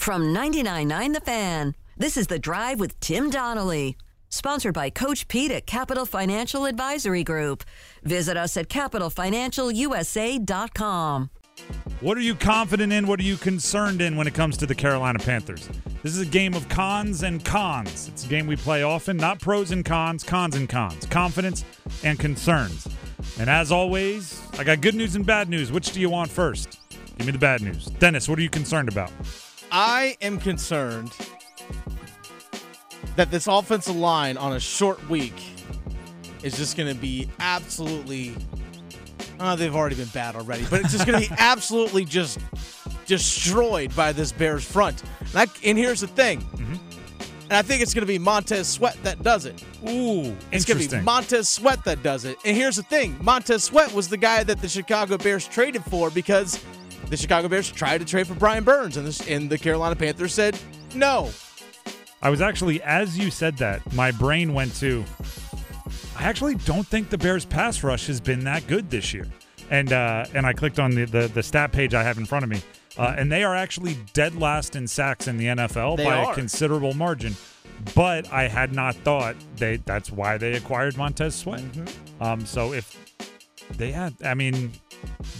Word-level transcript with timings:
From 0.00 0.34
99.9 0.34 1.12
The 1.12 1.20
Fan, 1.20 1.76
this 1.98 2.16
is 2.16 2.28
The 2.28 2.38
Drive 2.38 2.80
with 2.80 2.98
Tim 3.00 3.28
Donnelly. 3.28 3.98
Sponsored 4.30 4.72
by 4.72 4.88
Coach 4.88 5.28
Pete 5.28 5.50
at 5.50 5.66
Capital 5.66 6.06
Financial 6.06 6.64
Advisory 6.64 7.22
Group. 7.22 7.64
Visit 8.02 8.38
us 8.38 8.56
at 8.56 8.70
capitalfinancialusa.com. 8.70 11.30
What 12.00 12.16
are 12.16 12.22
you 12.22 12.34
confident 12.34 12.94
in? 12.94 13.06
What 13.06 13.20
are 13.20 13.24
you 13.24 13.36
concerned 13.36 14.00
in 14.00 14.16
when 14.16 14.26
it 14.26 14.32
comes 14.32 14.56
to 14.56 14.66
the 14.66 14.74
Carolina 14.74 15.18
Panthers? 15.18 15.68
This 16.02 16.16
is 16.16 16.20
a 16.20 16.30
game 16.30 16.54
of 16.54 16.66
cons 16.70 17.22
and 17.22 17.44
cons. 17.44 18.08
It's 18.08 18.24
a 18.24 18.28
game 18.28 18.46
we 18.46 18.56
play 18.56 18.82
often, 18.82 19.18
not 19.18 19.38
pros 19.38 19.70
and 19.70 19.84
cons, 19.84 20.24
cons 20.24 20.56
and 20.56 20.66
cons, 20.66 21.04
confidence 21.04 21.62
and 22.04 22.18
concerns. 22.18 22.88
And 23.38 23.50
as 23.50 23.70
always, 23.70 24.40
I 24.58 24.64
got 24.64 24.80
good 24.80 24.94
news 24.94 25.14
and 25.14 25.26
bad 25.26 25.50
news. 25.50 25.70
Which 25.70 25.92
do 25.92 26.00
you 26.00 26.08
want 26.08 26.30
first? 26.30 26.80
Give 27.18 27.26
me 27.26 27.32
the 27.32 27.38
bad 27.38 27.60
news. 27.60 27.84
Dennis, 27.84 28.30
what 28.30 28.38
are 28.38 28.42
you 28.42 28.48
concerned 28.48 28.88
about? 28.88 29.12
I 29.72 30.16
am 30.20 30.38
concerned 30.38 31.12
that 33.16 33.30
this 33.30 33.46
offensive 33.46 33.96
line 33.96 34.36
on 34.36 34.54
a 34.54 34.60
short 34.60 35.08
week 35.08 35.34
is 36.42 36.56
just 36.56 36.76
going 36.76 36.92
to 36.92 37.00
be 37.00 37.28
absolutely. 37.38 38.34
Oh, 39.38 39.56
they've 39.56 39.74
already 39.74 39.96
been 39.96 40.08
bad 40.08 40.36
already, 40.36 40.64
but 40.68 40.80
it's 40.80 40.92
just 40.92 41.06
going 41.06 41.22
to 41.22 41.28
be 41.28 41.34
absolutely 41.38 42.04
just 42.04 42.38
destroyed 43.06 43.94
by 43.96 44.12
this 44.12 44.32
Bears 44.32 44.64
front. 44.64 45.02
And, 45.20 45.36
I, 45.36 45.46
and 45.64 45.78
here's 45.78 46.00
the 46.00 46.06
thing. 46.06 46.40
Mm-hmm. 46.40 46.74
And 47.44 47.52
I 47.54 47.62
think 47.62 47.82
it's 47.82 47.94
going 47.94 48.02
to 48.02 48.06
be 48.06 48.18
Montez 48.18 48.68
Sweat 48.68 48.96
that 49.02 49.22
does 49.24 49.44
it. 49.44 49.64
Ooh, 49.88 50.36
It's 50.52 50.64
going 50.64 50.78
to 50.78 50.88
be 50.88 51.02
Montez 51.02 51.48
Sweat 51.48 51.82
that 51.84 52.02
does 52.02 52.24
it. 52.24 52.38
And 52.44 52.56
here's 52.56 52.76
the 52.76 52.84
thing 52.84 53.18
Montez 53.22 53.64
Sweat 53.64 53.92
was 53.92 54.08
the 54.08 54.16
guy 54.16 54.44
that 54.44 54.60
the 54.60 54.68
Chicago 54.68 55.16
Bears 55.16 55.48
traded 55.48 55.82
for 55.84 56.10
because 56.10 56.64
the 57.10 57.16
Chicago 57.16 57.48
Bears 57.48 57.70
tried 57.70 57.98
to 57.98 58.04
trade 58.04 58.26
for 58.26 58.34
Brian 58.34 58.64
Burns, 58.64 58.96
and, 58.96 59.06
this, 59.06 59.28
and 59.28 59.50
the 59.50 59.58
Carolina 59.58 59.96
Panthers 59.96 60.32
said 60.32 60.58
no. 60.94 61.30
I 62.22 62.30
was 62.30 62.40
actually, 62.40 62.80
as 62.82 63.18
you 63.18 63.30
said 63.30 63.56
that, 63.58 63.92
my 63.92 64.10
brain 64.12 64.54
went 64.54 64.74
to. 64.76 65.04
I 66.16 66.24
actually 66.24 66.54
don't 66.54 66.86
think 66.86 67.10
the 67.10 67.18
Bears' 67.18 67.44
pass 67.44 67.82
rush 67.82 68.06
has 68.06 68.20
been 68.20 68.44
that 68.44 68.66
good 68.66 68.90
this 68.90 69.12
year, 69.12 69.26
and 69.70 69.92
uh, 69.92 70.26
and 70.34 70.46
I 70.46 70.52
clicked 70.52 70.78
on 70.78 70.92
the, 70.92 71.04
the 71.04 71.28
the 71.28 71.42
stat 71.42 71.72
page 71.72 71.94
I 71.94 72.02
have 72.02 72.18
in 72.18 72.26
front 72.26 72.44
of 72.44 72.50
me, 72.50 72.62
uh, 72.96 73.14
and 73.16 73.32
they 73.32 73.42
are 73.42 73.56
actually 73.56 73.96
dead 74.12 74.36
last 74.36 74.76
in 74.76 74.86
sacks 74.86 75.28
in 75.28 75.36
the 75.36 75.46
NFL 75.46 75.96
They 75.96 76.04
by 76.04 76.24
are. 76.24 76.32
a 76.32 76.34
considerable 76.34 76.94
margin. 76.94 77.34
But 77.94 78.30
I 78.30 78.46
had 78.46 78.74
not 78.74 78.94
thought 78.96 79.36
they 79.56 79.76
that's 79.78 80.12
why 80.12 80.36
they 80.36 80.52
acquired 80.52 80.98
Montez 80.98 81.34
Sweat. 81.34 81.60
Mm-hmm. 81.60 82.22
Um, 82.22 82.44
so 82.44 82.74
if 82.74 82.94
they 83.78 83.90
had, 83.92 84.14
I 84.22 84.34
mean, 84.34 84.72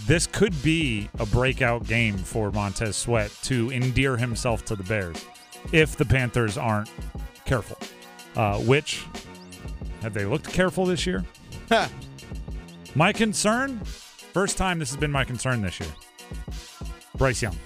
this 0.05 0.27
could 0.27 0.61
be 0.63 1.09
a 1.19 1.25
breakout 1.25 1.85
game 1.87 2.17
for 2.17 2.51
Montez 2.51 2.95
Sweat 2.95 3.31
to 3.43 3.71
endear 3.71 4.17
himself 4.17 4.65
to 4.65 4.75
the 4.75 4.83
Bears 4.83 5.23
if 5.71 5.95
the 5.95 6.05
Panthers 6.05 6.57
aren't 6.57 6.89
careful. 7.45 7.77
Uh, 8.35 8.59
which 8.59 9.05
have 10.01 10.13
they 10.13 10.25
looked 10.25 10.51
careful 10.51 10.85
this 10.85 11.05
year? 11.05 11.23
My 12.95 13.13
concern, 13.13 13.79
first 13.79 14.57
time 14.57 14.79
this 14.79 14.89
has 14.89 14.97
been 14.97 15.11
my 15.11 15.23
concern 15.23 15.61
this 15.61 15.79
year. 15.79 15.89
Bryce 17.17 17.41
Young. 17.41 17.57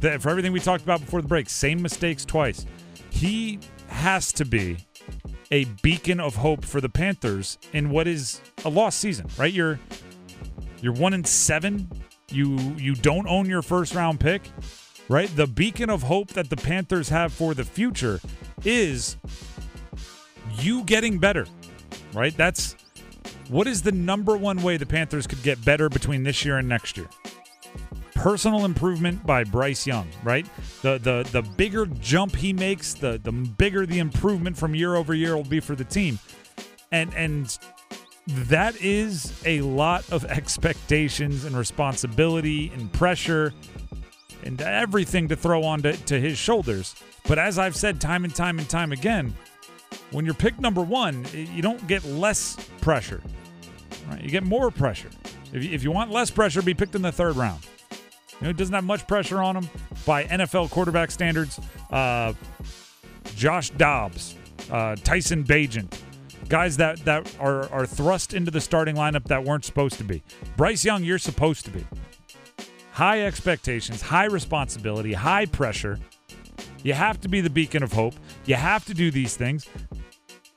The- 0.00 0.18
for 0.18 0.30
everything 0.30 0.52
we 0.52 0.60
talked 0.60 0.82
about 0.82 1.00
before 1.00 1.22
the 1.22 1.28
break, 1.28 1.48
same 1.48 1.80
mistakes 1.80 2.24
twice. 2.24 2.66
He 3.10 3.58
has 3.88 4.32
to 4.34 4.44
be 4.44 4.78
a 5.54 5.62
beacon 5.82 6.18
of 6.18 6.34
hope 6.34 6.64
for 6.64 6.80
the 6.80 6.88
Panthers 6.88 7.58
in 7.72 7.88
what 7.90 8.08
is 8.08 8.40
a 8.64 8.68
lost 8.68 8.98
season, 8.98 9.28
right? 9.38 9.52
You're 9.52 9.78
you're 10.82 10.92
one 10.92 11.14
in 11.14 11.22
seven. 11.24 11.88
You 12.28 12.58
you 12.76 12.96
don't 12.96 13.28
own 13.28 13.46
your 13.46 13.62
first 13.62 13.94
round 13.94 14.18
pick, 14.18 14.42
right? 15.08 15.30
The 15.36 15.46
beacon 15.46 15.90
of 15.90 16.02
hope 16.02 16.30
that 16.30 16.50
the 16.50 16.56
Panthers 16.56 17.08
have 17.10 17.32
for 17.32 17.54
the 17.54 17.64
future 17.64 18.18
is 18.64 19.16
you 20.58 20.82
getting 20.82 21.18
better, 21.18 21.46
right? 22.12 22.36
That's 22.36 22.74
what 23.48 23.68
is 23.68 23.82
the 23.82 23.92
number 23.92 24.36
one 24.36 24.60
way 24.60 24.76
the 24.76 24.86
Panthers 24.86 25.28
could 25.28 25.44
get 25.44 25.64
better 25.64 25.88
between 25.88 26.24
this 26.24 26.44
year 26.44 26.58
and 26.58 26.68
next 26.68 26.96
year? 26.96 27.06
Personal 28.14 28.64
improvement 28.64 29.26
by 29.26 29.44
Bryce 29.44 29.86
Young, 29.86 30.08
right? 30.22 30.46
The 30.82 30.98
the 30.98 31.28
the 31.30 31.42
bigger 31.42 31.86
jump 31.86 32.36
he 32.36 32.52
makes, 32.52 32.94
the 32.94 33.20
the 33.22 33.32
bigger 33.32 33.86
the 33.86 33.98
improvement 33.98 34.56
from 34.56 34.74
year 34.74 34.94
over 34.94 35.14
year 35.14 35.36
will 35.36 35.44
be 35.44 35.60
for 35.60 35.74
the 35.74 35.84
team. 35.84 36.18
And 36.92 37.12
and 37.14 37.58
that 38.26 38.80
is 38.80 39.42
a 39.44 39.60
lot 39.62 40.10
of 40.10 40.24
expectations 40.30 41.44
and 41.44 41.56
responsibility 41.56 42.70
and 42.74 42.92
pressure 42.92 43.52
and 44.44 44.60
everything 44.60 45.28
to 45.28 45.36
throw 45.36 45.62
onto 45.64 45.92
to 45.92 46.20
his 46.20 46.38
shoulders. 46.38 46.94
But 47.26 47.38
as 47.38 47.58
I've 47.58 47.76
said 47.76 48.00
time 48.00 48.24
and 48.24 48.34
time 48.34 48.58
and 48.58 48.68
time 48.68 48.92
again, 48.92 49.34
when 50.10 50.24
you're 50.24 50.34
pick 50.34 50.60
number 50.60 50.82
one, 50.82 51.24
you 51.32 51.62
don't 51.62 51.84
get 51.88 52.04
less 52.04 52.56
pressure. 52.80 53.22
Right? 54.08 54.22
You 54.22 54.30
get 54.30 54.44
more 54.44 54.70
pressure. 54.70 55.10
If 55.52 55.64
you, 55.64 55.70
if 55.72 55.82
you 55.82 55.90
want 55.90 56.10
less 56.10 56.30
pressure, 56.30 56.62
be 56.62 56.74
picked 56.74 56.94
in 56.94 57.02
the 57.02 57.12
third 57.12 57.36
round. 57.36 57.66
You 58.40 58.48
know, 58.48 58.52
doesn't 58.52 58.74
have 58.74 58.84
much 58.84 59.06
pressure 59.06 59.42
on 59.42 59.56
him 59.56 59.68
by 60.04 60.24
NFL 60.24 60.70
quarterback 60.70 61.10
standards. 61.10 61.60
Uh, 61.90 62.32
Josh 63.36 63.70
Dobbs, 63.70 64.36
uh, 64.70 64.96
Tyson 64.96 65.44
Bagent, 65.44 65.98
guys 66.48 66.76
that 66.76 66.98
that 67.04 67.32
are 67.40 67.70
are 67.70 67.86
thrust 67.86 68.34
into 68.34 68.50
the 68.50 68.60
starting 68.60 68.96
lineup 68.96 69.24
that 69.24 69.44
weren't 69.44 69.64
supposed 69.64 69.96
to 69.98 70.04
be. 70.04 70.22
Bryce 70.56 70.84
Young, 70.84 71.04
you're 71.04 71.18
supposed 71.18 71.64
to 71.64 71.70
be. 71.70 71.84
High 72.92 73.22
expectations, 73.22 74.02
high 74.02 74.26
responsibility, 74.26 75.14
high 75.14 75.46
pressure. 75.46 75.98
You 76.82 76.92
have 76.92 77.20
to 77.22 77.28
be 77.28 77.40
the 77.40 77.50
beacon 77.50 77.82
of 77.82 77.92
hope. 77.92 78.14
You 78.44 78.56
have 78.56 78.84
to 78.86 78.94
do 78.94 79.10
these 79.10 79.36
things, 79.36 79.66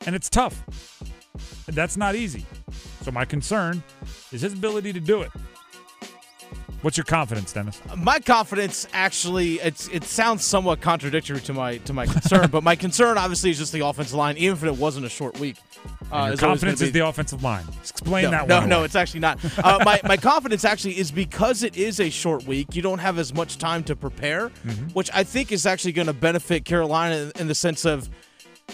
and 0.05 0.15
it's 0.15 0.29
tough. 0.29 0.63
That's 1.67 1.97
not 1.97 2.15
easy. 2.15 2.45
So 3.01 3.11
my 3.11 3.25
concern 3.25 3.81
is 4.31 4.41
his 4.41 4.53
ability 4.53 4.93
to 4.93 4.99
do 4.99 5.21
it. 5.21 5.31
What's 6.83 6.95
your 6.95 7.05
confidence, 7.05 7.51
Dennis? 7.53 7.81
My 7.97 8.19
confidence 8.19 8.87
actually 8.93 9.55
it's 9.55 9.87
it 9.89 10.03
sounds 10.03 10.45
somewhat 10.45 10.79
contradictory 10.79 11.39
to 11.41 11.53
my 11.53 11.77
to 11.79 11.93
my 11.93 12.05
concern, 12.05 12.49
but 12.51 12.63
my 12.63 12.75
concern 12.75 13.17
obviously 13.17 13.49
is 13.49 13.57
just 13.57 13.73
the 13.73 13.85
offensive 13.85 14.13
line, 14.15 14.37
even 14.37 14.55
if 14.57 14.63
it 14.63 14.79
wasn't 14.79 15.05
a 15.05 15.09
short 15.09 15.39
week. 15.39 15.57
Your 16.11 16.33
is 16.33 16.39
confidence 16.39 16.79
gonna 16.79 16.87
is 16.87 16.93
the 16.93 17.05
offensive 17.07 17.43
line. 17.43 17.65
Explain 17.81 18.25
no, 18.25 18.31
that 18.31 18.47
no, 18.47 18.59
one. 18.59 18.69
no, 18.69 18.75
away. 18.77 18.85
it's 18.85 18.95
actually 18.95 19.21
not. 19.21 19.39
Uh, 19.57 19.79
my 19.83 19.99
my 20.03 20.17
confidence 20.17 20.63
actually 20.65 20.97
is 20.97 21.11
because 21.11 21.63
it 21.63 21.75
is 21.77 21.99
a 21.99 22.09
short 22.09 22.45
week. 22.45 22.75
You 22.75 22.81
don't 22.81 22.99
have 22.99 23.17
as 23.17 23.33
much 23.33 23.57
time 23.57 23.83
to 23.85 23.95
prepare, 23.95 24.49
Mm-hmm. 24.49 24.89
which 24.89 25.09
I 25.13 25.23
think 25.23 25.51
is 25.51 25.65
actually 25.65 25.93
going 25.93 26.07
to 26.07 26.13
benefit 26.13 26.63
Carolina 26.65 27.15
in, 27.35 27.41
in 27.41 27.47
the 27.47 27.55
sense 27.55 27.85
of 27.85 28.09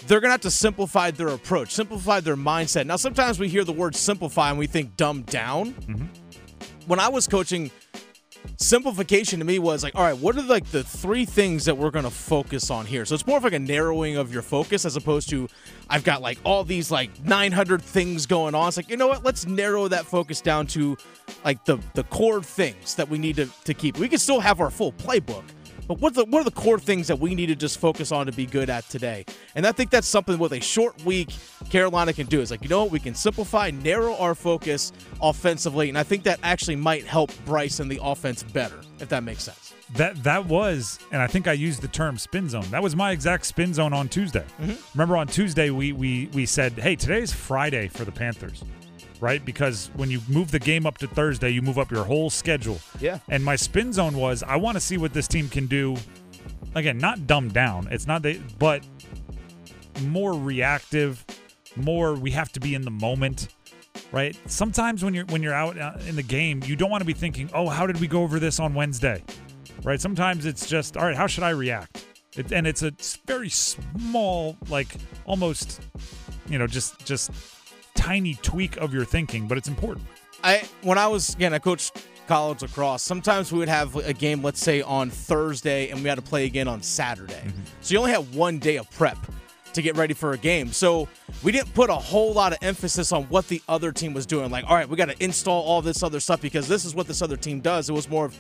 they're 0.08 0.19
going 0.19 0.30
to 0.30 0.34
have 0.34 0.42
to 0.42 0.52
simplify 0.52 1.12
their 1.12 1.28
approach, 1.30 1.72
simplify 1.72 2.19
their 2.19 2.36
mindset. 2.36 2.86
Now, 2.86 2.96
sometimes 2.96 3.40
we 3.40 3.47
hear 3.47 3.63
the 3.63 3.74
word 3.74 3.96
simplify 3.96 4.50
and 4.50 4.58
we 4.58 4.66
think 4.68 4.97
dumb 4.97 5.22
down. 5.24 5.74
Mm-hmm. 5.74 6.06
When 6.88 6.99
I 6.99 7.09
was 7.09 7.27
coaching, 7.27 7.71
simplification 8.57 9.39
to 9.39 9.45
me 9.45 9.59
was 9.59 9.83
like, 9.83 9.95
all 9.95 10.03
right, 10.03 10.17
what 10.17 10.35
are 10.38 10.41
like 10.41 10.66
the 10.71 10.83
three 10.83 11.25
things 11.25 11.66
that 11.66 11.77
we're 11.77 11.91
going 11.91 12.05
to 12.05 12.11
focus 12.11 12.69
on 12.69 12.85
here? 12.85 13.05
So 13.05 13.16
it's 13.16 13.25
more 13.25 13.38
of 13.38 13.44
like 13.44 13.53
a 13.53 13.59
narrowing 13.59 14.17
of 14.17 14.33
your 14.33 14.41
focus 14.41 14.85
as 14.85 14.95
opposed 14.95 15.29
to 15.29 15.47
I've 15.89 16.03
got 16.03 16.21
like 16.21 16.39
all 16.44 16.63
these 16.63 16.91
like 16.91 17.23
900 17.23 17.81
things 17.81 18.25
going 18.25 18.55
on. 18.55 18.67
It's 18.67 18.77
like, 18.77 18.89
you 18.89 18.97
know 18.97 19.07
what? 19.07 19.23
Let's 19.23 19.45
narrow 19.45 19.88
that 19.88 20.05
focus 20.05 20.41
down 20.41 20.67
to 20.67 20.97
like 21.45 21.63
the 21.66 21.79
the 21.94 22.03
core 22.05 22.41
things 22.41 22.95
that 22.95 23.09
we 23.09 23.17
need 23.17 23.38
to, 23.38 23.50
to 23.65 23.73
keep. 23.73 23.97
We 23.97 24.09
can 24.09 24.19
still 24.19 24.39
have 24.39 24.59
our 24.59 24.69
full 24.69 24.91
playbook. 24.94 25.44
But 25.88 25.99
what 25.99 26.13
the 26.13 26.25
what 26.25 26.41
are 26.41 26.45
the 26.45 26.51
core 26.51 26.79
things 26.79 27.07
that 27.07 27.19
we 27.19 27.35
need 27.35 27.47
to 27.47 27.55
just 27.55 27.79
focus 27.79 28.11
on 28.11 28.25
to 28.25 28.31
be 28.31 28.45
good 28.45 28.69
at 28.69 28.88
today? 28.89 29.25
And 29.55 29.66
I 29.67 29.71
think 29.71 29.89
that's 29.89 30.07
something 30.07 30.38
with 30.38 30.53
a 30.53 30.61
short 30.61 31.03
week 31.03 31.29
Carolina 31.69 32.13
can 32.13 32.27
do. 32.27 32.41
Is 32.41 32.51
like, 32.51 32.63
you 32.63 32.69
know 32.69 32.83
what, 32.83 32.91
we 32.91 32.99
can 32.99 33.16
simplify, 33.16 33.71
narrow 33.71 34.16
our 34.16 34.35
focus 34.35 34.91
offensively, 35.21 35.89
and 35.89 35.97
I 35.97 36.03
think 36.03 36.23
that 36.23 36.39
actually 36.44 36.75
might 36.75 37.05
help 37.05 37.31
Bryce 37.45 37.79
and 37.79 37.91
the 37.91 37.99
offense 38.01 38.44
better, 38.44 38.79
if 38.99 39.09
that 39.09 39.23
makes 39.23 39.44
sense. 39.44 39.73
That 39.95 40.23
that 40.23 40.45
was, 40.45 41.00
and 41.12 41.21
I 41.21 41.27
think 41.27 41.47
I 41.47 41.53
used 41.53 41.81
the 41.81 41.88
term 41.88 42.18
spin 42.18 42.50
zone. 42.50 42.65
That 42.71 42.81
was 42.81 42.95
my 42.95 43.12
exact 43.12 43.45
spin 43.45 43.74
zone 43.74 43.94
on 43.94 44.09
Tuesday. 44.09 44.45
Mm-hmm. 44.59 44.74
Remember 44.94 45.18
on 45.18 45.27
Tuesday 45.27 45.69
we 45.69 45.91
we 45.91 46.29
we 46.33 46.45
said, 46.45 46.74
hey, 46.74 46.95
today's 46.95 47.31
Friday 47.33 47.89
for 47.89 48.06
the 48.06 48.12
Panthers, 48.12 48.63
right? 49.19 49.44
Because 49.44 49.89
when 49.95 50.10
you 50.10 50.21
move 50.27 50.51
the 50.51 50.60
game 50.60 50.86
up 50.86 50.98
to 51.00 51.07
Thursday, 51.07 51.50
you 51.50 51.62
move 51.62 51.77
up 51.77 51.92
your 51.92 52.04
whole 52.04 52.30
schedule. 52.30 52.80
Yeah. 53.00 53.19
And 53.30 53.44
my 53.44 53.56
spin 53.56 53.94
zone 53.94 54.18
was, 54.18 54.44
I 54.44 54.56
want 54.57 54.75
to 54.75 54.81
see 54.81 54.98
what 54.98 55.13
this 55.13 55.27
team 55.27 55.50
can 55.50 55.68
do. 55.68 55.95
Again, 56.75 56.98
not 56.98 57.27
dumbed 57.27 57.54
down. 57.54 57.88
It's 57.92 58.07
not 58.07 58.21
they, 58.21 58.42
but 58.57 58.83
more 60.01 60.33
reactive, 60.33 61.24
more 61.75 62.15
we 62.15 62.31
have 62.31 62.51
to 62.54 62.60
be 62.60 62.75
in 62.75 62.81
the 62.81 62.92
moment 62.92 63.48
right? 64.13 64.38
Sometimes 64.45 65.04
when 65.04 65.13
you're 65.13 65.25
when 65.25 65.44
you're 65.44 65.54
out 65.54 65.77
uh, 65.77 65.94
in 66.07 66.15
the 66.15 66.24
game, 66.24 66.62
you 66.65 66.77
don't 66.77 66.89
want 66.89 67.01
to 67.01 67.06
be 67.06 67.13
thinking, 67.13 67.50
"Oh, 67.54 67.68
how 67.68 67.86
did 67.86 68.00
we 68.00 68.07
go 68.07 68.21
over 68.21 68.39
this 68.39 68.60
on 68.60 68.74
Wednesday?" 68.74 69.21
Right? 69.83 70.00
Sometimes 70.00 70.45
it's 70.45 70.69
just, 70.69 70.95
"All 70.95 71.06
right, 71.06 71.15
how 71.15 71.27
should 71.27 71.44
I 71.44 71.50
react?" 71.50 72.06
It, 72.38 72.51
and 72.51 72.65
it's 72.65 72.83
a 72.83 72.94
very 73.25 73.50
small, 73.50 74.56
like 74.69 74.95
almost, 75.25 75.81
you 76.48 76.57
know, 76.57 76.68
just 76.68 77.06
just 77.06 77.31
tiny 78.03 78.33
tweak 78.35 78.75
of 78.77 78.94
your 78.94 79.05
thinking, 79.05 79.47
but 79.47 79.57
it's 79.57 79.69
important. 79.69 80.05
I 80.44 80.63
when 80.81 80.97
I 80.97 81.07
was 81.07 81.33
again, 81.35 81.53
I 81.53 81.59
coached 81.59 82.05
college 82.27 82.61
lacrosse, 82.61 83.01
sometimes 83.01 83.51
we 83.51 83.59
would 83.59 83.69
have 83.69 83.95
a 83.95 84.11
game, 84.11 84.44
let's 84.44 84.59
say 84.59 84.81
on 84.81 85.09
Thursday, 85.09 85.89
and 85.89 86.01
we 86.01 86.09
had 86.09 86.15
to 86.15 86.21
play 86.21 86.45
again 86.45 86.67
on 86.67 86.81
Saturday. 86.81 87.33
Mm-hmm. 87.33 87.61
So 87.79 87.94
you 87.94 88.00
only 88.00 88.11
have 88.11 88.35
one 88.35 88.59
day 88.59 88.75
of 88.75 88.89
prep 88.91 89.17
to 89.71 89.81
get 89.81 89.95
ready 89.95 90.13
for 90.13 90.33
a 90.33 90.38
game. 90.38 90.71
So 90.71 91.07
we 91.44 91.51
didn't 91.51 91.73
put 91.73 91.89
a 91.89 91.95
whole 91.95 92.33
lot 92.33 92.51
of 92.51 92.59
emphasis 92.61 93.11
on 93.13 93.23
what 93.23 93.47
the 93.47 93.61
other 93.67 93.91
team 93.91 94.13
was 94.13 94.25
doing. 94.25 94.51
Like, 94.51 94.65
all 94.67 94.75
right, 94.75 94.88
we 94.88 94.97
got 94.97 95.09
to 95.09 95.23
install 95.23 95.63
all 95.63 95.81
this 95.81 96.03
other 96.03 96.19
stuff 96.19 96.41
because 96.41 96.67
this 96.67 96.85
is 96.85 96.94
what 96.94 97.07
this 97.07 97.21
other 97.21 97.38
team 97.38 97.61
does. 97.61 97.89
It 97.89 97.94
was 97.94 98.09
more 98.09 98.25
of 98.25 98.38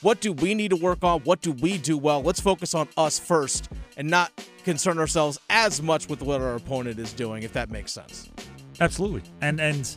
what 0.00 0.20
do 0.20 0.32
we 0.32 0.54
need 0.54 0.70
to 0.70 0.76
work 0.76 1.04
on? 1.04 1.20
What 1.20 1.42
do 1.42 1.52
we 1.52 1.76
do 1.78 1.98
well? 1.98 2.22
Let's 2.22 2.40
focus 2.40 2.74
on 2.74 2.88
us 2.96 3.18
first 3.18 3.68
and 3.96 4.08
not 4.08 4.32
concern 4.64 4.98
ourselves 4.98 5.38
as 5.50 5.82
much 5.82 6.08
with 6.08 6.22
what 6.22 6.40
our 6.40 6.56
opponent 6.56 6.98
is 6.98 7.12
doing, 7.12 7.42
if 7.42 7.52
that 7.52 7.70
makes 7.70 7.92
sense. 7.92 8.30
Absolutely. 8.80 9.22
And 9.40 9.60
and 9.60 9.96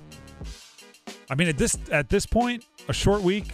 I 1.29 1.35
mean 1.35 1.47
at 1.47 1.57
this 1.57 1.77
at 1.91 2.09
this 2.09 2.25
point, 2.25 2.65
a 2.87 2.93
short 2.93 3.21
week 3.21 3.45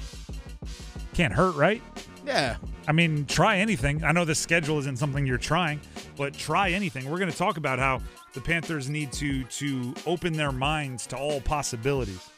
can't 1.14 1.32
hurt, 1.32 1.54
right? 1.56 1.82
Yeah. 2.24 2.56
I 2.88 2.92
mean, 2.92 3.26
try 3.26 3.58
anything. 3.58 4.02
I 4.04 4.12
know 4.12 4.24
the 4.24 4.34
schedule 4.34 4.78
isn't 4.78 4.98
something 4.98 5.26
you're 5.26 5.38
trying, 5.38 5.80
but 6.16 6.34
try 6.34 6.70
anything. 6.70 7.08
We're 7.10 7.18
going 7.18 7.30
to 7.30 7.36
talk 7.36 7.56
about 7.56 7.78
how 7.78 8.00
the 8.32 8.40
Panthers 8.40 8.88
need 8.88 9.12
to 9.12 9.44
to 9.44 9.94
open 10.06 10.32
their 10.32 10.52
minds 10.52 11.06
to 11.08 11.16
all 11.16 11.40
possibilities, 11.40 12.28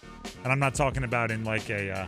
and 0.43 0.53
I'm 0.53 0.59
not 0.59 0.75
talking 0.75 1.05
about 1.05 1.31
in 1.31 1.44
like 1.44 1.71
a 1.71 1.91
uh, 1.91 2.06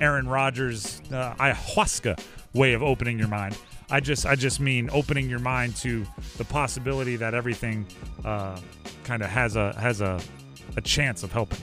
Aaron 0.00 0.28
Rodgers 0.28 1.00
uh, 1.12 1.34
ayahuasca 1.34 2.20
way 2.54 2.72
of 2.72 2.82
opening 2.82 3.18
your 3.18 3.28
mind. 3.28 3.56
I 3.92 4.00
just 4.00 4.24
I 4.26 4.34
just 4.34 4.58
mean 4.58 4.88
opening 4.92 5.28
your 5.28 5.38
mind 5.38 5.76
to 5.76 6.04
the 6.38 6.44
possibility 6.44 7.14
that 7.16 7.34
everything 7.34 7.86
uh, 8.24 8.58
kind 9.04 9.22
of 9.22 9.28
has 9.28 9.54
a 9.54 9.74
has 9.78 10.00
a 10.00 10.18
a 10.76 10.80
chance 10.80 11.22
of 11.22 11.30
helping. 11.30 11.58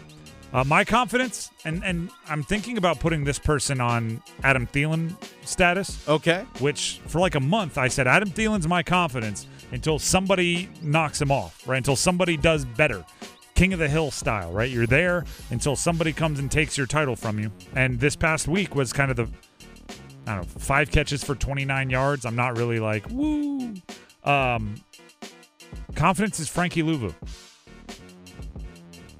Uh, 0.53 0.63
my 0.63 0.83
confidence, 0.85 1.51
and 1.65 1.83
and 1.83 2.09
I'm 2.27 2.43
thinking 2.43 2.77
about 2.77 2.99
putting 2.99 3.23
this 3.23 3.39
person 3.39 3.81
on 3.81 4.21
Adam 4.43 4.67
Thielen 4.67 5.15
status, 5.45 6.07
Okay. 6.07 6.45
which 6.59 7.01
for 7.07 7.19
like 7.19 7.35
a 7.35 7.39
month 7.39 7.77
I 7.77 7.87
said 7.87 8.07
Adam 8.07 8.29
Thielen's 8.29 8.67
my 8.67 8.83
confidence 8.83 9.47
until 9.71 9.99
somebody 9.99 10.69
knocks 10.81 11.21
him 11.21 11.31
off, 11.31 11.67
right? 11.67 11.77
Until 11.77 11.95
somebody 11.95 12.37
does 12.37 12.63
better. 12.65 13.03
King 13.55 13.73
of 13.73 13.79
the 13.79 13.89
Hill 13.89 14.09
style, 14.09 14.51
right? 14.51 14.69
You're 14.69 14.87
there 14.87 15.25
until 15.49 15.75
somebody 15.75 16.13
comes 16.13 16.39
and 16.39 16.49
takes 16.49 16.77
your 16.77 16.87
title 16.87 17.15
from 17.15 17.39
you. 17.39 17.51
And 17.75 17.99
this 17.99 18.15
past 18.15 18.47
week 18.47 18.73
was 18.73 18.93
kind 18.93 19.11
of 19.11 19.17
the 19.17 19.27
I 20.29 20.35
don't 20.35 20.43
know, 20.43 20.59
five 20.59 20.91
catches 20.91 21.23
for 21.23 21.33
29 21.35 21.89
yards. 21.89 22.25
I'm 22.25 22.35
not 22.35 22.55
really 22.57 22.79
like, 22.79 23.03
woo. 23.09 23.73
Um, 24.23 24.75
confidence 25.95 26.39
is 26.39 26.47
Frankie 26.47 26.83
Luvu. 26.83 27.13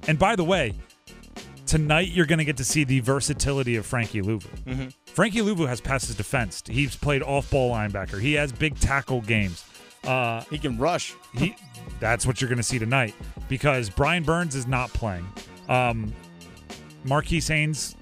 And 0.08 0.18
by 0.18 0.36
the 0.36 0.44
way, 0.44 0.74
tonight 1.66 2.08
you're 2.08 2.26
going 2.26 2.38
to 2.38 2.44
get 2.44 2.56
to 2.58 2.64
see 2.64 2.84
the 2.84 3.00
versatility 3.00 3.76
of 3.76 3.86
Frankie 3.86 4.22
Luvu. 4.22 4.92
Frankie 5.06 5.40
Luvu 5.40 5.66
has 5.68 5.80
passed 5.80 6.06
his 6.06 6.16
defense. 6.16 6.62
He's 6.68 6.96
played 6.96 7.22
off-ball 7.22 7.72
linebacker. 7.72 8.20
He 8.20 8.34
has 8.34 8.52
big 8.52 8.78
tackle 8.78 9.20
games. 9.20 9.64
Uh, 10.04 10.42
He 10.48 10.58
can 10.58 10.78
rush. 10.78 11.14
he, 11.34 11.54
that's 11.98 12.24
what 12.24 12.40
you're 12.40 12.48
going 12.48 12.56
to 12.58 12.62
see 12.62 12.78
tonight 12.78 13.14
because 13.48 13.90
Brian 13.90 14.22
Burns 14.22 14.54
is 14.54 14.66
not 14.66 14.90
playing. 14.92 15.26
Um, 15.68 16.12
Marquis 17.04 17.40
Haynes 17.40 17.96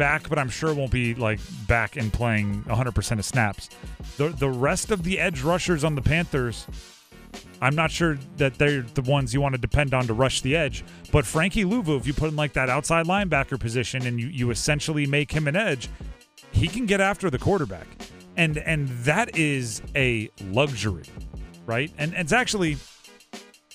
back, 0.00 0.30
but 0.30 0.38
I'm 0.38 0.48
sure 0.48 0.72
won't 0.72 0.90
be 0.90 1.14
like 1.14 1.40
back 1.68 1.96
and 1.96 2.10
playing 2.10 2.64
100% 2.64 3.18
of 3.18 3.24
snaps. 3.24 3.68
The 4.16 4.30
the 4.30 4.48
rest 4.48 4.90
of 4.90 5.02
the 5.02 5.20
edge 5.20 5.42
rushers 5.42 5.84
on 5.84 5.94
the 5.94 6.00
Panthers, 6.00 6.66
I'm 7.60 7.74
not 7.74 7.90
sure 7.90 8.18
that 8.38 8.54
they're 8.54 8.80
the 8.80 9.02
ones 9.02 9.34
you 9.34 9.42
want 9.42 9.54
to 9.54 9.60
depend 9.60 9.92
on 9.92 10.06
to 10.06 10.14
rush 10.14 10.40
the 10.40 10.56
edge. 10.56 10.84
But 11.12 11.26
Frankie 11.26 11.64
Luvu, 11.64 11.98
if 11.98 12.06
you 12.06 12.14
put 12.14 12.30
in 12.30 12.36
like 12.36 12.54
that 12.54 12.70
outside 12.70 13.04
linebacker 13.06 13.60
position 13.60 14.06
and 14.06 14.18
you 14.18 14.28
you 14.28 14.50
essentially 14.50 15.06
make 15.06 15.30
him 15.30 15.46
an 15.46 15.54
edge, 15.54 15.90
he 16.50 16.66
can 16.66 16.86
get 16.86 17.02
after 17.02 17.28
the 17.28 17.38
quarterback, 17.38 17.86
and 18.38 18.56
and 18.56 18.88
that 19.04 19.36
is 19.36 19.82
a 19.94 20.30
luxury, 20.46 21.04
right? 21.66 21.92
And, 21.98 22.14
and 22.14 22.22
it's 22.22 22.32
actually 22.32 22.78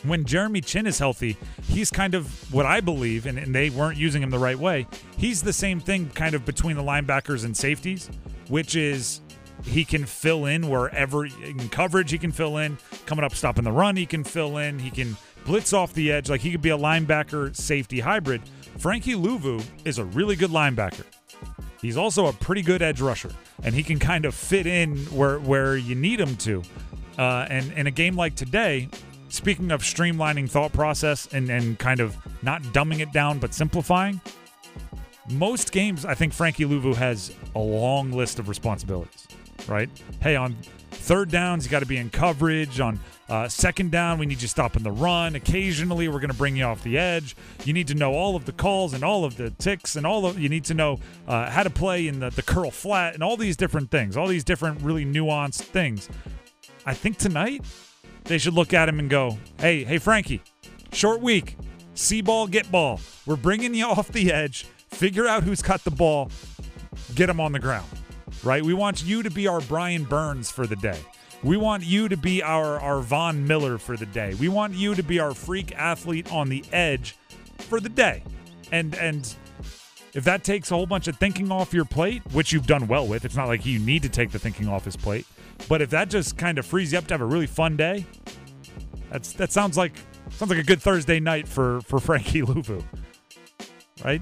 when 0.04 0.26
Jeremy 0.26 0.62
Chinn 0.62 0.86
is 0.88 1.00
healthy, 1.00 1.38
he's 1.64 1.90
kind 1.90 2.16
of 2.16 2.54
what 2.54 2.66
I 2.66 2.82
believe, 2.82 3.26
and, 3.26 3.38
and 3.38 3.56
they 3.56 3.70
weren't 3.70 3.98
using 3.98 4.22
him 4.22 4.30
the 4.30 4.40
right 4.40 4.58
way. 4.58 4.88
He's 5.18 5.42
the 5.42 5.54
same 5.54 5.80
thing 5.80 6.10
kind 6.10 6.36
of 6.36 6.46
between 6.46 6.76
the 6.76 6.84
linebackers 6.84 7.46
and 7.46 7.56
safeties, 7.56 8.10
which 8.50 8.76
is 8.76 9.22
he 9.64 9.86
can 9.86 10.06
fill 10.06 10.46
in 10.46 10.70
wherever 10.70 11.26
in 11.26 11.70
coverage 11.70 12.12
he 12.12 12.18
can 12.18 12.32
fill 12.32 12.58
in, 12.58 12.78
coming 13.06 13.24
up 13.24 13.34
stopping 13.34 13.64
the 13.64 13.72
run, 13.72 13.96
he 13.96 14.06
can 14.06 14.24
fill 14.24 14.58
in, 14.58 14.80
he 14.80 14.92
can 14.92 15.16
blitz 15.46 15.74
off 15.74 15.94
the 15.94 16.12
edge, 16.12 16.30
like 16.30 16.42
he 16.42 16.52
could 16.52 16.62
be 16.62 16.70
a 16.70 16.78
linebacker 16.78 17.56
safety 17.56 18.00
hybrid. 18.00 18.42
Frankie 18.78 19.14
Luvu 19.14 19.64
is 19.86 19.98
a 19.98 20.06
really 20.06 20.36
good 20.36 20.52
linebacker. 20.52 21.06
He's 21.82 21.98
also 21.98 22.28
a 22.28 22.34
pretty 22.34 22.62
good 22.62 22.82
edge 22.82 23.00
rusher, 23.00 23.32
and 23.64 23.74
he 23.74 23.84
can 23.84 24.00
kind 24.00 24.26
of 24.26 24.34
fit 24.34 24.66
in 24.68 24.98
where 25.06 25.40
where 25.40 25.78
you 25.78 25.96
need 25.96 26.20
him 26.20 26.36
to. 26.38 26.64
Uh, 27.18 27.46
and 27.50 27.72
in 27.74 27.88
a 27.88 27.92
game 27.92 28.16
like 28.16 28.36
today, 28.36 28.90
speaking 29.36 29.72
of 29.72 29.82
streamlining 29.82 30.50
thought 30.50 30.74
process 30.74 31.28
and, 31.34 31.50
and 31.50 31.78
kind 31.78 32.00
of 32.00 32.18
not 32.42 32.62
dumbing 32.64 33.00
it 33.00 33.12
down 33.12 33.40
but 33.40 33.54
simplifying, 33.54 34.20
most 35.30 35.72
games 35.72 36.06
I 36.06 36.14
think 36.14 36.34
Frankie 36.34 36.66
Luvu 36.66 36.96
has 36.96 37.34
a 37.56 37.60
long 37.60 38.12
list 38.12 38.40
of 38.40 38.48
responsibilities, 38.48 39.28
right? 39.68 39.90
Hey, 40.22 40.36
on 40.36 40.56
third 40.92 41.30
downs, 41.32 41.66
you 41.66 41.72
got 41.72 41.80
to 41.80 41.86
be 41.86 41.98
in 41.98 42.10
coverage. 42.10 42.80
On 42.80 43.00
uh, 43.28 43.48
second 43.48 43.92
down, 43.92 44.20
we 44.20 44.26
need 44.26 44.42
you 44.42 44.48
stopping 44.48 44.84
the 44.84 44.92
run. 44.92 45.36
Occasionally, 45.36 46.08
we're 46.08 46.20
going 46.20 46.32
to 46.32 46.38
bring 46.38 46.56
you 46.56 46.64
off 46.64 46.84
the 46.84 46.98
edge. 46.98 47.36
You 47.64 47.74
need 47.74 47.88
to 47.88 47.96
know 47.96 48.14
all 48.14 48.36
of 48.36 48.46
the 48.46 48.52
calls 48.52 48.94
and 48.94 49.04
all 49.04 49.26
of 49.26 49.36
the 49.38 49.50
ticks 49.52 49.96
and 49.96 50.06
all 50.06 50.26
of 50.26 50.40
you 50.40 50.50
need 50.50 50.66
to 50.66 50.74
know 50.74 51.00
uh, 51.28 51.50
how 51.50 51.64
to 51.64 51.70
play 51.70 52.08
in 52.08 52.20
the, 52.20 52.30
the 52.30 52.44
curl 52.44 52.72
flat 52.72 53.14
and 53.14 53.24
all 53.24 53.38
these 53.38 53.58
different 53.58 53.92
things, 53.92 54.16
all 54.16 54.28
these 54.28 54.44
different 54.44 54.82
really 54.82 55.06
nuanced 55.06 55.64
things. 55.64 56.10
I 56.86 56.94
think 56.94 57.18
tonight 57.18 57.66
they 58.26 58.38
should 58.38 58.54
look 58.54 58.74
at 58.74 58.90
him 58.90 59.00
and 59.00 59.10
go, 59.10 59.38
"Hey, 59.60 59.84
hey, 59.84 59.98
Frankie, 59.98 60.42
short 60.92 61.22
week, 61.22 61.58
see 61.94 62.22
ball, 62.22 62.48
get 62.48 62.72
ball. 62.72 63.00
We're 63.26 63.36
bringing 63.36 63.74
you 63.74 63.86
off 63.88 64.10
the 64.10 64.32
edge. 64.32 64.66
Figure 64.90 65.28
out 65.28 65.44
who's 65.44 65.62
got 65.62 65.84
the 65.84 65.92
ball, 65.92 66.32
get 67.16 67.30
him 67.30 67.40
on 67.40 67.52
the 67.52 67.60
ground. 67.60 67.88
Right? 68.44 68.64
We 68.64 68.74
want 68.74 69.04
you 69.04 69.24
to 69.24 69.30
be 69.30 69.48
our 69.48 69.62
Brian 69.62 70.04
Burns 70.04 70.52
for 70.52 70.68
the 70.68 70.76
day. 70.76 71.00
We 71.44 71.58
want 71.58 71.84
you 71.84 72.08
to 72.10 72.18
be 72.18 72.42
our 72.42 72.80
our 72.80 73.02
Von 73.02 73.48
Miller 73.48 73.78
for 73.78 73.98
the 73.98 74.06
day. 74.06 74.34
We 74.36 74.48
want 74.48 74.74
you 74.74 74.96
to 74.96 75.04
be 75.04 75.20
our 75.20 75.34
freak 75.34 75.76
athlete 75.76 76.32
on 76.32 76.50
the 76.50 76.64
edge 76.72 77.16
for 77.60 77.80
the 77.80 77.90
day. 77.90 78.24
And 78.72 78.96
and 78.96 79.36
if 80.14 80.24
that 80.24 80.44
takes 80.44 80.72
a 80.72 80.76
whole 80.76 80.86
bunch 80.86 81.08
of 81.08 81.18
thinking 81.18 81.52
off 81.52 81.74
your 81.74 81.86
plate, 81.86 82.22
which 82.32 82.54
you've 82.54 82.68
done 82.68 82.88
well 82.88 83.06
with, 83.06 83.26
it's 83.26 83.36
not 83.36 83.48
like 83.48 83.66
you 83.66 83.80
need 83.80 84.02
to 84.04 84.10
take 84.10 84.32
the 84.32 84.40
thinking 84.40 84.68
off 84.68 84.86
his 84.86 84.96
plate. 84.96 85.28
But 85.68 85.82
if 85.82 85.90
that 85.92 86.10
just 86.10 86.38
kind 86.38 86.58
of 86.58 86.66
frees 86.66 86.92
you 86.92 86.98
up 86.98 87.08
to 87.08 87.14
have 87.14 87.22
a 87.22 87.26
really 87.26 87.48
fun 87.48 87.76
day, 87.76 88.06
that's 89.10 89.34
that 89.34 89.52
sounds 89.52 89.78
like 89.78 89.94
sounds 90.32 90.50
like 90.50 90.60
a 90.60 90.64
good 90.64 90.82
Thursday 90.82 91.20
night 91.20 91.48
for 91.48 91.82
for 91.82 92.00
Frankie 92.02 92.42
Luvu. 92.42 92.84
Right? 94.04 94.22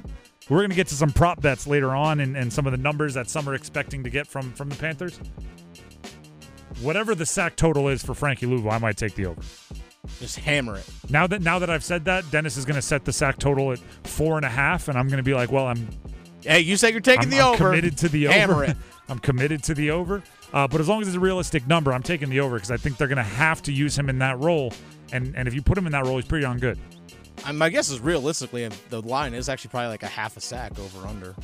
We're 0.50 0.62
gonna 0.62 0.76
get 0.76 0.88
to 0.88 0.96
some 0.96 1.12
prop 1.12 1.42
bets 1.42 1.66
later 1.68 1.96
on 1.96 2.20
and, 2.20 2.36
and 2.36 2.52
some 2.52 2.66
of 2.66 2.72
the 2.72 2.78
numbers 2.78 3.14
that 3.14 3.30
some 3.30 3.48
are 3.48 3.56
expecting 3.56 4.04
to 4.04 4.10
get 4.10 4.28
from 4.28 4.52
from 4.54 4.70
the 4.70 4.76
Panthers. 4.76 5.20
Whatever 6.82 7.16
the 7.16 7.26
sack 7.26 7.56
total 7.56 7.88
is 7.88 8.04
for 8.04 8.14
Frankie 8.14 8.46
Luvu, 8.46 8.72
I 8.72 8.78
might 8.78 8.98
take 8.98 9.16
the 9.16 9.28
over. 9.28 9.42
Just 10.20 10.38
hammer 10.38 10.78
it. 10.78 10.86
Now 11.10 11.28
that 11.28 11.42
now 11.42 11.60
that 11.60 11.70
I've 11.70 11.84
said 11.84 12.06
that, 12.06 12.30
Dennis 12.32 12.58
is 12.58 12.66
gonna 12.66 12.82
set 12.82 13.06
the 13.06 13.14
sack 13.14 13.38
total 13.38 13.72
at 13.72 13.80
four 14.04 14.36
and 14.38 14.46
a 14.46 14.50
half, 14.50 14.88
and 14.90 14.98
I'm 14.98 15.08
gonna 15.08 15.24
be 15.24 15.34
like, 15.34 15.52
well, 15.52 15.68
I'm 15.68 15.88
Hey, 16.46 16.60
you 16.60 16.76
say 16.76 16.92
you're 16.92 17.00
taking 17.00 17.24
I'm, 17.24 17.30
the 17.30 17.40
I'm 17.40 17.54
over. 17.54 17.58
committed 17.70 17.98
to 18.00 18.10
the 18.10 18.26
Hammer 18.26 18.54
over. 18.56 18.64
it. 18.66 18.78
I'm 19.10 19.20
committed 19.20 19.64
to 19.64 19.74
the 19.74 19.92
over. 19.92 20.24
Uh, 20.54 20.68
but 20.68 20.80
as 20.80 20.88
long 20.88 21.02
as 21.02 21.08
it's 21.08 21.18
a 21.18 21.20
realistic 21.20 21.68
number, 21.68 21.92
I'm 21.92 22.04
taking 22.04 22.30
the 22.30 22.40
over 22.40 22.56
because 22.56 22.72
I 22.72 22.78
think 22.78 22.98
they're 22.98 23.08
going 23.08 23.18
to 23.18 23.24
have 23.24 23.62
to 23.64 23.74
use 23.74 23.98
him 23.98 24.10
in 24.10 24.20
that 24.20 24.40
role. 24.40 24.72
And 25.12 25.36
and 25.36 25.48
if 25.48 25.54
you 25.54 25.62
put 25.62 25.78
him 25.78 25.86
in 25.86 25.92
that 25.92 26.06
role, 26.06 26.18
he's 26.18 26.26
pretty 26.26 26.44
darn 26.44 26.60
good. 26.60 26.78
My 27.52 27.70
guess 27.70 27.90
is 27.90 28.00
realistically, 28.00 28.70
the 28.90 29.02
line 29.02 29.34
is 29.34 29.50
actually 29.50 29.70
probably 29.72 29.90
like 29.90 30.04
a 30.04 30.08
half 30.08 30.38
a 30.38 30.42
sack 30.42 30.78
over 30.80 31.08
under. 31.08 31.36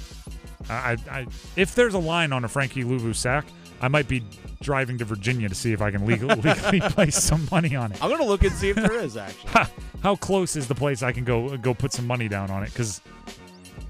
I, 0.69 0.73
I, 0.73 0.97
I 1.11 1.27
if 1.55 1.75
there's 1.75 1.93
a 1.93 1.99
line 1.99 2.31
on 2.31 2.45
a 2.45 2.47
Frankie 2.47 2.83
Luvu 2.83 3.15
sack, 3.15 3.45
I 3.81 3.87
might 3.87 4.07
be 4.07 4.23
driving 4.61 4.97
to 4.99 5.05
Virginia 5.05 5.49
to 5.49 5.55
see 5.55 5.71
if 5.73 5.81
I 5.81 5.91
can 5.91 6.05
legally, 6.05 6.35
legally 6.41 6.79
place 6.81 7.21
some 7.21 7.47
money 7.51 7.75
on 7.75 7.91
it. 7.91 8.03
I'm 8.03 8.09
gonna 8.09 8.25
look 8.25 8.43
and 8.43 8.51
see 8.53 8.69
if 8.69 8.75
there 8.75 8.93
is 8.99 9.17
actually. 9.17 9.65
How 10.03 10.15
close 10.15 10.55
is 10.55 10.67
the 10.67 10.75
place 10.75 11.03
I 11.03 11.11
can 11.11 11.23
go 11.25 11.57
go 11.57 11.73
put 11.73 11.91
some 11.91 12.07
money 12.07 12.27
down 12.27 12.51
on 12.51 12.63
it? 12.63 12.69
Because 12.71 13.01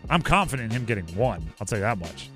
I'm 0.09 0.21
confident 0.21 0.71
in 0.71 0.77
him 0.77 0.85
getting 0.85 1.05
one. 1.15 1.45
I'll 1.59 1.67
tell 1.67 1.77
you 1.77 1.83
that 1.83 1.99
much. 1.99 2.29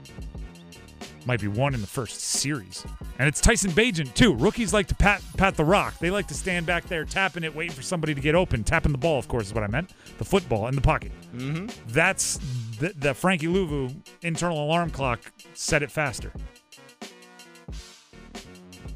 Might 1.25 1.39
be 1.39 1.47
one 1.47 1.73
in 1.73 1.81
the 1.81 1.87
first 1.87 2.19
series. 2.19 2.85
And 3.17 3.27
it's 3.27 3.39
Tyson 3.39 3.71
Bagent, 3.71 4.13
too. 4.13 4.33
Rookies 4.33 4.73
like 4.73 4.87
to 4.87 4.95
pat 4.95 5.21
pat 5.37 5.55
the 5.55 5.63
rock. 5.63 5.97
They 5.99 6.11
like 6.11 6.27
to 6.27 6.33
stand 6.33 6.65
back 6.65 6.85
there 6.87 7.05
tapping 7.05 7.43
it, 7.43 7.55
waiting 7.55 7.75
for 7.75 7.81
somebody 7.81 8.13
to 8.13 8.19
get 8.21 8.35
open. 8.35 8.63
Tapping 8.63 8.91
the 8.91 8.97
ball, 8.97 9.19
of 9.19 9.27
course, 9.27 9.47
is 9.47 9.53
what 9.53 9.63
I 9.63 9.67
meant. 9.67 9.91
The 10.17 10.25
football 10.25 10.67
in 10.67 10.75
the 10.75 10.81
pocket. 10.81 11.11
Mm-hmm. 11.33 11.67
That's 11.87 12.39
the, 12.79 12.93
the 12.97 13.13
Frankie 13.13 13.47
Luvu 13.47 13.95
internal 14.21 14.63
alarm 14.63 14.89
clock 14.89 15.31
set 15.53 15.81
it 15.81 15.91
faster. 15.91 16.31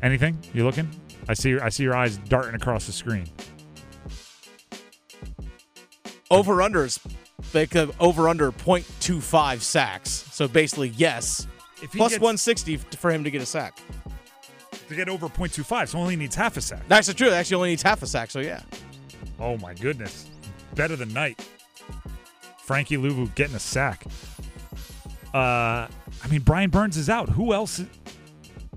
Anything? 0.02 0.38
You 0.54 0.66
looking? 0.66 0.90
I 1.30 1.34
see 1.34 1.50
your 1.50 1.64
I 1.64 1.70
see 1.70 1.84
your 1.84 1.96
eyes 1.96 2.18
darting 2.18 2.56
across 2.56 2.86
the 2.86 2.92
screen. 2.92 3.26
Over 6.30 6.62
under 6.62 6.84
is 6.86 7.00
like 7.54 7.76
uh, 7.76 7.88
over 8.00 8.28
under 8.28 8.52
0.25 8.52 9.62
sacks. 9.62 10.26
So 10.32 10.48
basically, 10.48 10.90
yes, 10.90 11.48
If 11.82 11.94
he 11.94 11.98
plus 12.00 12.12
gets- 12.14 12.22
160 12.22 12.78
for 12.78 13.12
him 13.12 13.24
to 13.24 13.32
get 13.32 13.42
a 13.42 13.46
sack. 13.46 13.78
to 14.90 14.96
get 14.96 15.10
over 15.10 15.28
0.25, 15.28 15.90
so 15.90 16.00
only 16.00 16.16
needs 16.16 16.34
half 16.36 16.56
a 16.58 16.62
sack. 16.62 16.82
That's 16.88 17.14
true. 17.14 17.30
Actually 17.30 17.56
only 17.56 17.70
needs 17.70 17.84
half 17.84 18.02
a 18.04 18.08
sack. 18.08 18.32
So 18.32 18.40
yeah, 18.40 18.62
Oh 19.40 19.58
my 19.58 19.74
goodness. 19.74 20.28
Better 20.76 20.96
than 20.96 21.12
night. 21.14 21.46
Frankie 22.64 22.98
Luvu 22.98 23.34
getting 23.36 23.56
a 23.56 23.60
sack. 23.60 24.06
Uh 25.34 25.38
I 26.24 26.28
mean 26.30 26.42
Brian 26.42 26.70
Burns 26.70 26.98
is 26.98 27.10
out. 27.10 27.30
Who 27.30 27.54
else 27.54 27.82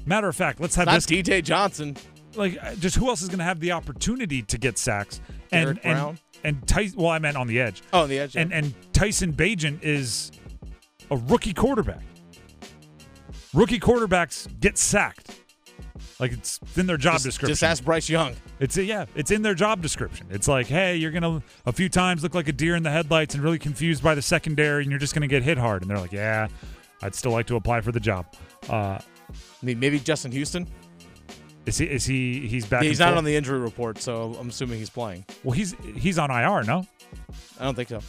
Matter 0.06 0.28
of 0.28 0.36
fact, 0.36 0.60
let's 0.60 0.74
have 0.76 0.86
not 0.86 0.94
this 0.94 1.06
DJ 1.06 1.42
Johnson. 1.44 1.96
like 2.34 2.58
uh, 2.62 2.74
just 2.76 2.96
who 2.96 3.08
else 3.08 3.22
is 3.22 3.28
going 3.28 3.38
to 3.38 3.44
have 3.44 3.60
the 3.60 3.72
opportunity 3.72 4.42
to 4.42 4.58
get 4.58 4.78
sacks? 4.78 5.20
And 5.52 5.64
Derek 5.66 5.80
and 5.84 5.94
Brown? 5.94 6.18
and 6.42 6.66
Ty- 6.66 6.90
well, 6.96 7.08
I 7.08 7.18
meant 7.18 7.36
on 7.36 7.46
the 7.46 7.60
edge. 7.60 7.82
Oh, 7.92 8.02
on 8.02 8.08
the 8.08 8.18
edge. 8.18 8.34
yeah. 8.34 8.42
And 8.42 8.52
and 8.52 8.74
Tyson 8.92 9.32
Bagent 9.32 9.82
is 9.82 10.32
a 11.10 11.16
rookie 11.16 11.52
quarterback. 11.52 12.00
Rookie 13.52 13.80
quarterbacks 13.80 14.48
get 14.60 14.78
sacked. 14.78 15.40
Like 16.18 16.32
it's 16.32 16.60
in 16.76 16.86
their 16.86 16.96
job 16.96 17.14
just, 17.14 17.24
description. 17.24 17.52
just 17.52 17.64
ask 17.64 17.84
Bryce 17.84 18.08
Young. 18.08 18.34
It's 18.58 18.76
yeah, 18.76 19.06
it's 19.14 19.30
in 19.30 19.42
their 19.42 19.54
job 19.54 19.80
description. 19.80 20.26
It's 20.30 20.46
like, 20.48 20.66
hey, 20.66 20.96
you're 20.96 21.10
gonna 21.10 21.42
a 21.66 21.72
few 21.72 21.88
times 21.88 22.22
look 22.22 22.34
like 22.34 22.48
a 22.48 22.52
deer 22.52 22.76
in 22.76 22.82
the 22.82 22.90
headlights 22.90 23.34
and 23.34 23.42
really 23.42 23.58
confused 23.58 24.02
by 24.02 24.14
the 24.14 24.22
secondary, 24.22 24.82
and 24.82 24.92
you're 24.92 25.00
just 25.00 25.14
gonna 25.14 25.26
get 25.26 25.42
hit 25.42 25.58
hard. 25.58 25.82
And 25.82 25.90
they're 25.90 25.98
like, 25.98 26.12
yeah, 26.12 26.48
I'd 27.02 27.14
still 27.14 27.32
like 27.32 27.46
to 27.46 27.56
apply 27.56 27.80
for 27.80 27.92
the 27.92 28.00
job. 28.00 28.26
Uh, 28.68 28.98
I 28.98 29.02
mean, 29.62 29.78
maybe 29.78 29.98
Justin 29.98 30.30
Houston. 30.32 30.68
is 31.64 31.78
he? 31.78 31.86
Is 31.86 32.04
he? 32.04 32.46
He's 32.46 32.66
back. 32.66 32.82
Yeah, 32.82 32.90
he's 32.90 32.98
not 32.98 33.08
forth? 33.08 33.18
on 33.18 33.24
the 33.24 33.34
injury 33.34 33.58
report, 33.58 33.98
so 33.98 34.36
I'm 34.38 34.50
assuming 34.50 34.78
he's 34.78 34.90
playing. 34.90 35.24
Well, 35.42 35.52
he's 35.52 35.74
he's 35.96 36.18
on 36.18 36.30
IR. 36.30 36.64
No, 36.64 36.86
I 37.58 37.64
don't 37.64 37.74
think 37.74 37.88
so. 37.88 38.00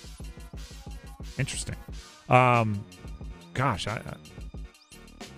interesting. 1.37 1.75
Um, 2.29 2.83
gosh, 3.53 3.87
I, 3.87 3.93
I 3.93 4.13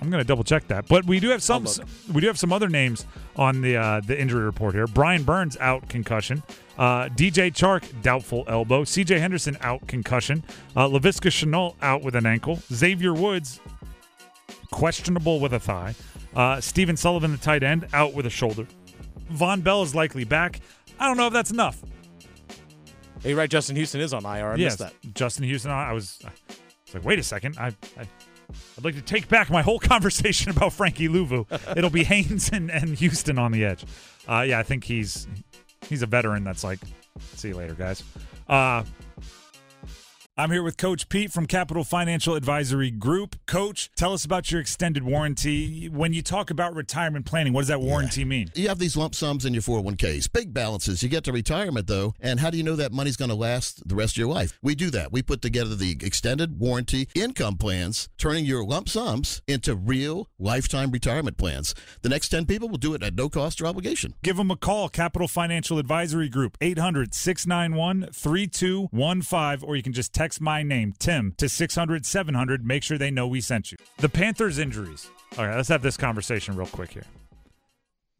I'm 0.03 0.12
gonna 0.12 0.24
double 0.24 0.43
check 0.43 0.67
that. 0.67 0.88
But 0.88 1.05
we 1.05 1.19
do 1.19 1.29
have 1.29 1.41
some 1.41 1.65
we 2.12 2.22
do 2.22 2.27
have 2.27 2.38
some 2.38 2.51
other 2.51 2.67
names 2.67 3.05
on 3.38 3.62
the 3.62 3.77
uh, 3.77 4.01
the 4.01 4.19
injury 4.19 4.43
report 4.43 4.75
here. 4.75 4.86
Brian 4.86 5.24
Burns 5.24 5.57
out 5.62 5.88
concussion. 5.88 6.43
Uh, 6.77 7.07
DJ 7.10 7.53
Chark 7.53 8.01
doubtful 8.01 8.43
elbow. 8.48 8.83
CJ 8.83 9.19
Henderson 9.19 9.57
out 9.62 9.88
concussion. 9.88 10.43
Uh, 10.75 10.88
Laviska 10.88 11.29
Shenault 11.29 11.75
out 11.81 12.03
with 12.03 12.15
an 12.15 12.25
ankle. 12.25 12.60
Xavier 12.72 13.13
Woods 13.13 13.62
questionable 14.72 15.39
with 15.39 15.53
a 15.53 15.60
thigh. 15.60 15.95
Uh, 16.36 16.60
Stephen 16.60 16.98
Sullivan, 16.98 17.31
the 17.31 17.38
tight 17.38 17.63
end, 17.63 17.88
out 17.93 18.13
with 18.13 18.25
a 18.25 18.29
shoulder. 18.29 18.67
Vonn 19.31 19.63
Bell 19.63 19.83
is 19.83 19.95
likely 19.95 20.25
back. 20.25 20.60
I 21.00 21.07
don't 21.07 21.15
know 21.15 21.27
if 21.27 21.33
that's 21.33 21.51
enough. 21.51 21.81
Hey, 23.22 23.33
right. 23.33 23.50
Justin 23.50 23.77
Houston 23.77 24.01
is 24.01 24.13
on 24.13 24.25
IR. 24.25 24.29
I 24.29 24.55
yes, 24.55 24.57
missed 24.57 24.79
that. 24.79 25.13
Justin 25.13 25.45
Houston. 25.45 25.72
I 25.72 25.93
was, 25.93 26.19
I 26.25 26.31
was 26.88 26.95
like, 26.95 27.05
wait 27.05 27.19
a 27.19 27.24
second. 27.24 27.57
I, 27.57 27.67
I, 27.98 28.07
I'd 28.77 28.83
like 28.83 28.95
to 28.95 29.01
take 29.01 29.27
back 29.27 29.50
my 29.50 29.62
whole 29.62 29.79
conversation 29.93 30.51
about 30.51 30.73
Frankie 30.73 31.07
Luvu. 31.07 31.45
It'll 31.77 31.89
be 31.89 32.03
Haynes 32.13 32.50
and, 32.51 32.71
and 32.71 32.97
Houston 32.97 33.38
on 33.38 33.51
the 33.51 33.65
edge. 33.65 33.85
Uh, 34.27 34.45
yeah, 34.47 34.59
I 34.59 34.63
think 34.63 34.83
he's 34.83 35.27
he's 35.89 36.01
a 36.01 36.07
veteran. 36.07 36.43
That's 36.43 36.63
like, 36.63 36.79
see 37.35 37.50
you 37.50 37.55
later, 37.55 37.73
guys. 37.73 38.03
Uh, 38.47 38.83
I'm 40.36 40.50
here 40.50 40.63
with 40.63 40.78
Coach 40.78 41.10
Pete 41.10 41.32
from 41.32 41.46
Capital 41.46 41.84
Financial 41.84 42.34
Advisory 42.34 42.90
Group. 42.90 43.36
Coach, 43.46 43.92
tell 43.96 44.13
us 44.13 44.25
about 44.25 44.52
your 44.52 44.60
extended 44.60 45.04
warranty. 45.04 45.90
When 45.90 46.12
you 46.12 46.24
talk 46.24 46.50
about 46.50 46.74
retirement 46.74 47.28
planning, 47.28 47.54
what 47.54 47.62
does 47.62 47.68
that 47.68 47.82
warranty 47.82 48.25
mean? 48.25 48.50
You 48.56 48.68
have 48.70 48.80
these 48.80 48.98
lump 48.98 49.13
sums 49.13 49.46
in 49.46 49.54
your 49.54 49.62
401ks, 49.62 50.34
big 50.34 50.52
balances. 50.52 51.04
You 51.04 51.10
get 51.10 51.24
to 51.25 51.32
retirement, 51.32 51.86
though, 51.86 52.16
and 52.20 52.40
how 52.40 52.50
do 52.50 52.58
you 52.58 52.63
know 52.63 52.75
that 52.78 52.92
money's 52.92 53.16
going 53.16 53.30
to 53.30 53.36
last 53.36 53.88
the 53.88 53.94
rest 53.94 54.16
of 54.16 54.18
your 54.18 54.28
life? 54.28 54.58
We 54.63 54.74
do 54.74 54.90
that. 54.90 55.12
We 55.12 55.22
put 55.22 55.44
together 55.44 55.75
the 55.75 55.98
extended 56.02 56.60
warranty 56.60 57.10
income 57.13 57.58
plans, 57.58 58.10
turning 58.18 58.46
your 58.46 58.66
lump 58.66 58.90
sums 58.90 59.44
into 59.48 59.75
real 59.75 60.30
lifetime 60.40 60.90
retirement 60.90 61.38
plans. 61.38 61.75
The 62.02 62.10
next 62.10 62.30
10 62.30 62.48
people 62.48 62.70
will 62.70 62.80
do 62.80 62.96
it 62.96 63.04
at 63.04 63.13
no 63.13 63.30
cost 63.30 63.62
or 63.62 63.68
obligation. 63.68 64.16
Give 64.24 64.38
them 64.38 64.50
a 64.50 64.58
call, 64.58 64.90
Capital 64.90 65.28
Financial 65.28 65.78
Advisory 65.78 66.28
Group, 66.28 66.58
800 66.60 67.13
691 67.13 68.10
3215, 68.12 69.70
or 69.70 69.75
you 69.75 69.84
can 69.84 69.94
just 69.94 70.12
text 70.12 70.23
my 70.39 70.63
name, 70.63 70.94
Tim, 70.98 71.34
to 71.38 71.50
600 71.50 72.06
700. 72.06 72.65
Make 72.65 72.84
sure 72.84 72.98
they 72.98 73.12
know 73.12 73.27
we 73.27 73.42
sent 73.42 73.72
you. 73.72 73.77
The 73.98 74.10
Panthers' 74.10 74.58
injuries. 74.58 75.10
All 75.38 75.46
right, 75.46 75.56
let's 75.56 75.70
have 75.70 75.82
this 75.82 75.98
conversation 75.98 76.56
real 76.56 76.68
quick 76.68 76.92
here. 76.92 77.06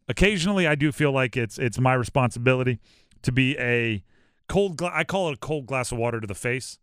Occasionally, 0.08 0.68
I 0.68 0.76
do 0.76 0.92
feel 0.92 1.12
like 1.12 1.38
it's 1.38 1.58
it's 1.58 1.80
my 1.80 1.94
responsibility 1.94 2.80
to 3.22 3.32
be 3.32 3.58
a 3.58 4.04
cold. 4.50 4.78
Gla- 4.78 4.92
I 4.94 5.04
call 5.04 5.30
it 5.30 5.36
a 5.36 5.38
cold 5.38 5.66
glass 5.66 5.92
of 5.92 5.98
water 5.98 6.20
to 6.20 6.28
the 6.28 6.36
face. 6.36 6.78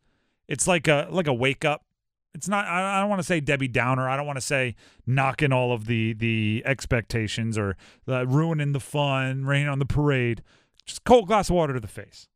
It's 0.49 0.67
like 0.67 0.89
a 0.89 1.09
like 1.11 1.27
a 1.27 1.35
wake 1.35 1.65
up. 1.65 1.85
It's 2.33 2.49
not. 2.49 2.65
I 2.65 2.97
I 2.97 3.01
don't 3.01 3.11
want 3.11 3.21
to 3.21 3.27
say 3.27 3.41
Debbie 3.41 3.69
Downer. 3.69 4.09
I 4.09 4.17
don't 4.17 4.27
want 4.27 4.39
to 4.39 4.45
say 4.45 4.75
knocking 5.07 5.53
all 5.53 5.73
of 5.73 5.87
the 5.87 6.15
the 6.15 6.63
expectations 6.65 7.59
or 7.59 7.77
uh, 8.09 8.27
ruining 8.27 8.73
the 8.73 8.81
fun, 8.81 9.45
raining 9.45 9.69
on 9.69 9.81
the 9.81 9.87
parade. 9.87 10.43
Just 10.87 11.05
cold 11.05 11.27
glass 11.27 11.51
of 11.51 11.57
water 11.57 11.75
to 11.75 11.81
the 11.81 11.89
face. 11.89 12.27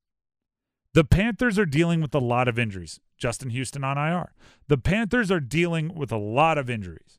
The 0.94 1.04
Panthers 1.04 1.58
are 1.58 1.66
dealing 1.66 2.00
with 2.00 2.14
a 2.14 2.20
lot 2.20 2.46
of 2.46 2.58
injuries. 2.58 3.00
Justin 3.18 3.50
Houston 3.50 3.82
on 3.84 3.98
IR. 3.98 4.32
The 4.68 4.78
Panthers 4.78 5.30
are 5.30 5.40
dealing 5.40 5.94
with 5.94 6.12
a 6.12 6.16
lot 6.16 6.56
of 6.56 6.70
injuries. 6.70 7.18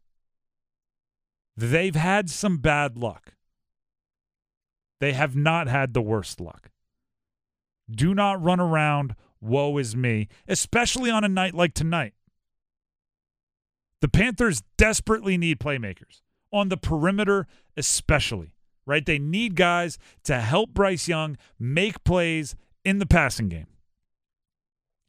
They've 1.58 1.96
had 1.96 2.30
some 2.30 2.58
bad 2.58 2.98
luck. 2.98 3.34
They 5.02 5.12
have 5.14 5.36
not 5.36 5.68
had 5.68 5.94
the 5.94 6.02
worst 6.02 6.40
luck. 6.40 6.70
Do 7.90 8.14
not 8.14 8.42
run 8.42 8.60
around, 8.60 9.16
woe 9.42 9.78
is 9.78 9.96
me, 9.96 10.30
especially 10.48 11.12
on 11.12 11.24
a 11.24 11.30
night 11.30 11.54
like 11.54 11.74
tonight. 11.74 12.14
The 14.02 14.08
Panthers 14.08 14.64
desperately 14.78 15.38
need 15.38 15.60
playmakers, 15.60 16.22
on 16.52 16.70
the 16.70 16.78
perimeter 16.78 17.46
especially, 17.76 18.54
right? 18.86 19.06
They 19.06 19.20
need 19.20 19.56
guys 19.56 19.98
to 20.24 20.40
help 20.40 20.74
Bryce 20.74 21.08
Young 21.08 21.38
make 21.60 22.04
plays 22.04 22.56
in 22.86 23.00
the 23.00 23.06
passing 23.06 23.50
game. 23.50 23.68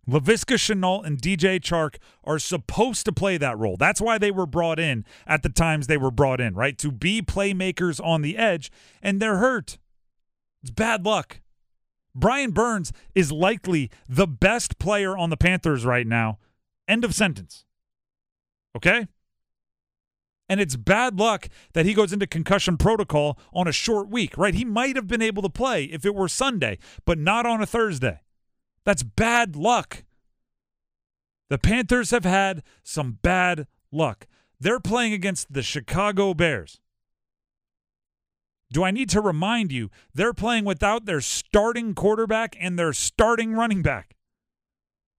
Laviska 0.09 0.55
Shenault 0.55 1.05
and 1.05 1.21
DJ 1.21 1.61
Chark 1.61 1.97
are 2.23 2.39
supposed 2.39 3.05
to 3.07 3.13
play 3.13 3.37
that 3.39 3.59
role. 3.59 3.77
That's 3.77 4.01
why 4.01 4.19
they 4.19 4.31
were 4.31 4.47
brought 4.47 4.79
in 4.79 5.05
at 5.27 5.43
the 5.43 5.49
times 5.49 5.87
they 5.87 5.97
were 5.97 6.13
brought 6.13 6.41
in, 6.41 6.55
right? 6.55 6.79
To 6.79 6.93
be 6.93 7.23
playmakers 7.23 8.05
on 8.05 8.23
the 8.23 8.37
edge, 8.37 8.71
and 9.03 9.21
they're 9.21 9.39
hurt. 9.39 9.79
It's 10.63 10.71
bad 10.71 11.05
luck. 11.05 11.41
Brian 12.15 12.53
Burns 12.53 12.93
is 13.15 13.31
likely 13.31 13.91
the 14.09 14.27
best 14.27 14.79
player 14.79 15.17
on 15.17 15.31
the 15.31 15.37
Panthers 15.37 15.85
right 15.85 16.07
now. 16.07 16.39
End 16.89 17.05
of 17.05 17.15
sentence. 17.15 17.65
Okay? 18.77 19.09
And 20.49 20.61
it's 20.61 20.77
bad 20.77 21.19
luck 21.19 21.49
that 21.73 21.87
he 21.87 21.95
goes 21.95 22.13
into 22.13 22.27
concussion 22.27 22.77
protocol 22.77 23.39
on 23.53 23.67
a 23.67 23.73
short 23.73 24.09
week, 24.09 24.39
right? 24.39 24.55
He 24.55 24.65
might 24.65 24.97
have 24.97 25.09
been 25.09 25.23
able 25.23 25.43
to 25.43 25.49
play 25.49 25.85
if 25.85 26.05
it 26.05 26.15
were 26.15 26.29
Sunday, 26.29 26.79
but 27.05 27.19
not 27.19 27.47
on 27.47 27.61
a 27.61 27.67
Thursday. 27.67 28.21
That's 28.85 29.03
bad 29.03 29.57
luck. 29.57 30.05
The 31.49 31.59
Panthers 31.59 32.11
have 32.11 32.25
had 32.25 32.63
some 32.83 33.19
bad 33.23 33.67
luck. 33.91 34.27
They're 34.59 34.81
playing 34.81 35.13
against 35.13 35.53
the 35.53 35.63
Chicago 35.63 36.35
Bears. 36.35 36.81
Do 38.73 38.83
I 38.83 38.91
need 38.91 39.11
to 39.11 39.21
remind 39.21 39.71
you, 39.71 39.91
they're 40.13 40.33
playing 40.33 40.65
without 40.65 41.07
their 41.07 41.21
starting 41.21 41.95
quarterback 41.95 42.57
and 42.59 42.79
their 42.79 42.93
starting 42.93 43.53
running 43.53 43.83
back? 43.83 44.16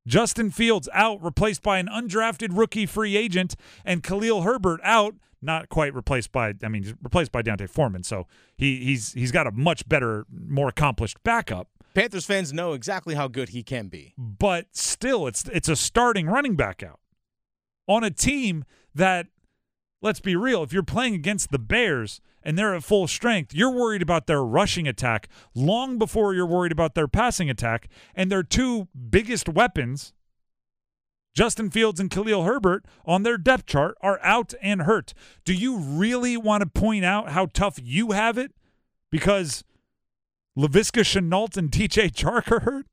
Justin 0.08 0.50
Fields 0.50 0.90
out, 0.94 1.24
replaced 1.24 1.62
by 1.62 1.78
an 1.78 1.88
undrafted 1.88 2.58
rookie 2.58 2.86
free 2.88 3.16
agent, 3.16 3.56
and 3.86 4.02
Khalil 4.02 4.42
Herbert 4.42 4.80
out, 4.84 5.16
not 5.42 5.70
quite 5.70 5.94
replaced 5.94 6.32
by, 6.32 6.54
I 6.64 6.68
mean, 6.68 6.98
replaced 7.04 7.32
by 7.32 7.44
D'Onta 7.44 7.70
Foreman. 7.70 8.04
So 8.04 8.26
he, 8.56 8.84
he's 8.84 9.14
he's 9.14 9.32
got 9.32 9.46
a 9.46 9.52
much 9.52 9.88
better, 9.88 10.26
more 10.32 10.70
accomplished 10.70 11.22
backup. 11.24 11.68
Panthers 11.94 12.26
fans 12.26 12.54
know 12.54 12.74
exactly 12.74 13.16
how 13.16 13.28
good 13.28 13.50
he 13.50 13.64
can 13.64 13.88
be. 13.88 14.14
But 14.18 14.68
still, 14.72 15.28
it's 15.28 15.46
it's 15.50 15.70
a 15.70 15.76
starting 15.76 16.28
running 16.28 16.56
back 16.56 16.82
out 16.82 17.00
on 17.88 18.04
a 18.04 18.12
team 18.12 18.66
that, 18.96 19.28
let's 20.02 20.20
be 20.20 20.36
real, 20.36 20.64
if 20.64 20.74
you're 20.74 20.84
playing 20.84 21.16
against 21.16 21.52
the 21.52 21.60
Bears 21.60 22.22
and 22.44 22.58
they're 22.58 22.76
at 22.76 22.84
full 22.84 23.08
strength, 23.08 23.54
you're 23.54 23.72
worried 23.72 24.02
about 24.02 24.28
their 24.28 24.44
rushing 24.44 24.88
attack 24.88 25.28
long 25.56 25.98
before 25.98 26.34
you're 26.34 26.46
worried 26.46 26.72
about 26.72 26.96
their 26.96 27.08
passing 27.08 27.50
attack. 27.50 27.88
And 28.16 28.32
their 28.32 28.44
two 28.44 28.88
biggest 29.10 29.50
weapons, 29.50 30.14
Justin 31.36 31.70
Fields 31.70 32.00
and 32.00 32.10
Khalil 32.10 32.44
Herbert, 32.44 32.86
on 33.06 33.24
their 33.24 33.38
depth 33.38 33.66
chart 33.66 33.98
are 34.02 34.20
out 34.24 34.54
and 34.62 34.84
hurt. 34.84 35.14
Do 35.46 35.54
you 35.54 35.78
really 35.78 36.38
want 36.38 36.62
to 36.62 36.68
point 36.68 37.06
out 37.06 37.32
how 37.32 37.48
tough 37.48 37.80
you 37.82 38.12
have 38.12 38.38
it? 38.38 38.52
Because 39.12 39.64
Laviska 40.58 41.02
Shenault 41.02 41.58
and 41.58 41.72
DJ 41.72 42.12
Chark 42.12 42.52
are 42.52 42.62
hurt? 42.62 42.86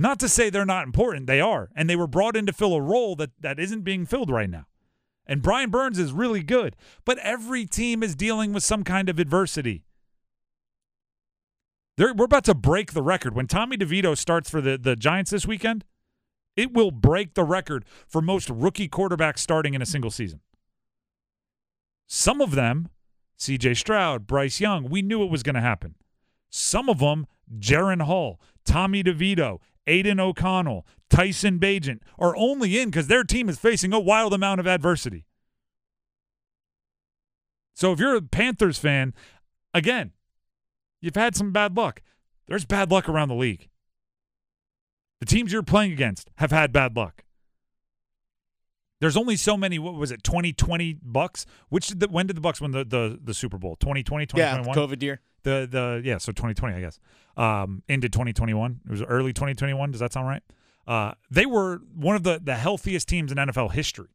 Not 0.00 0.20
to 0.20 0.28
say 0.28 0.48
they're 0.48 0.64
not 0.64 0.86
important, 0.86 1.26
they 1.26 1.40
are. 1.40 1.70
And 1.74 1.90
they 1.90 1.96
were 1.96 2.06
brought 2.06 2.36
in 2.36 2.46
to 2.46 2.52
fill 2.52 2.74
a 2.74 2.80
role 2.80 3.16
that, 3.16 3.30
that 3.40 3.58
isn't 3.58 3.82
being 3.82 4.06
filled 4.06 4.30
right 4.30 4.48
now. 4.48 4.66
And 5.28 5.42
Brian 5.42 5.70
Burns 5.70 5.98
is 5.98 6.10
really 6.10 6.42
good, 6.42 6.74
but 7.04 7.18
every 7.18 7.66
team 7.66 8.02
is 8.02 8.14
dealing 8.14 8.54
with 8.54 8.64
some 8.64 8.82
kind 8.82 9.10
of 9.10 9.18
adversity. 9.18 9.84
They're, 11.98 12.14
we're 12.14 12.24
about 12.24 12.44
to 12.44 12.54
break 12.54 12.92
the 12.92 13.02
record. 13.02 13.34
When 13.34 13.46
Tommy 13.46 13.76
DeVito 13.76 14.16
starts 14.16 14.48
for 14.48 14.60
the, 14.60 14.78
the 14.78 14.96
Giants 14.96 15.30
this 15.30 15.46
weekend, 15.46 15.84
it 16.56 16.72
will 16.72 16.90
break 16.90 17.34
the 17.34 17.44
record 17.44 17.84
for 18.06 18.22
most 18.22 18.48
rookie 18.48 18.88
quarterbacks 18.88 19.40
starting 19.40 19.74
in 19.74 19.82
a 19.82 19.86
single 19.86 20.10
season. 20.10 20.40
Some 22.06 22.40
of 22.40 22.52
them, 22.52 22.88
CJ 23.38 23.76
Stroud, 23.76 24.26
Bryce 24.26 24.60
Young, 24.60 24.88
we 24.88 25.02
knew 25.02 25.22
it 25.22 25.30
was 25.30 25.42
going 25.42 25.56
to 25.56 25.60
happen. 25.60 25.96
Some 26.48 26.88
of 26.88 27.00
them, 27.00 27.26
Jaren 27.58 28.02
Hall, 28.02 28.40
Tommy 28.64 29.02
DeVito, 29.02 29.58
Aidan 29.86 30.20
O'Connell, 30.20 30.86
Tyson 31.18 31.58
Bagent, 31.58 31.98
are 32.16 32.36
only 32.36 32.78
in 32.78 32.90
because 32.90 33.08
their 33.08 33.24
team 33.24 33.48
is 33.48 33.58
facing 33.58 33.92
a 33.92 33.98
wild 33.98 34.32
amount 34.32 34.60
of 34.60 34.68
adversity. 34.68 35.26
So 37.74 37.92
if 37.92 37.98
you're 37.98 38.14
a 38.14 38.22
Panthers 38.22 38.78
fan, 38.78 39.14
again, 39.74 40.12
you've 41.00 41.16
had 41.16 41.34
some 41.34 41.50
bad 41.50 41.76
luck. 41.76 42.02
There's 42.46 42.64
bad 42.64 42.92
luck 42.92 43.08
around 43.08 43.30
the 43.30 43.34
league. 43.34 43.68
The 45.18 45.26
teams 45.26 45.52
you're 45.52 45.64
playing 45.64 45.90
against 45.90 46.30
have 46.36 46.52
had 46.52 46.72
bad 46.72 46.94
luck. 46.94 47.24
There's 49.00 49.16
only 49.16 49.34
so 49.34 49.56
many. 49.56 49.80
What 49.80 49.94
was 49.94 50.12
it? 50.12 50.22
2020 50.22 50.98
Bucks. 51.02 51.46
Which 51.68 51.88
did 51.88 51.98
the, 51.98 52.08
when 52.08 52.28
did 52.28 52.36
the 52.36 52.40
Bucks 52.40 52.60
win 52.60 52.70
the, 52.70 52.84
the 52.84 53.18
the 53.20 53.34
Super 53.34 53.58
Bowl? 53.58 53.74
2020, 53.74 54.26
Yeah, 54.34 54.62
COVID 54.62 55.02
year. 55.02 55.20
The 55.42 55.66
the 55.68 56.00
yeah. 56.04 56.18
So 56.18 56.30
2020, 56.30 56.76
I 56.76 56.80
guess. 56.80 57.00
Um, 57.36 57.82
into 57.88 58.08
2021. 58.08 58.80
It 58.84 58.90
was 58.90 59.02
early 59.02 59.32
2021. 59.32 59.90
Does 59.90 60.00
that 60.00 60.12
sound 60.12 60.28
right? 60.28 60.42
Uh, 60.88 61.12
they 61.30 61.46
were 61.46 61.82
one 61.94 62.16
of 62.16 62.24
the 62.24 62.40
the 62.42 62.56
healthiest 62.56 63.06
teams 63.06 63.30
in 63.30 63.38
NFL 63.38 63.72
history. 63.72 64.08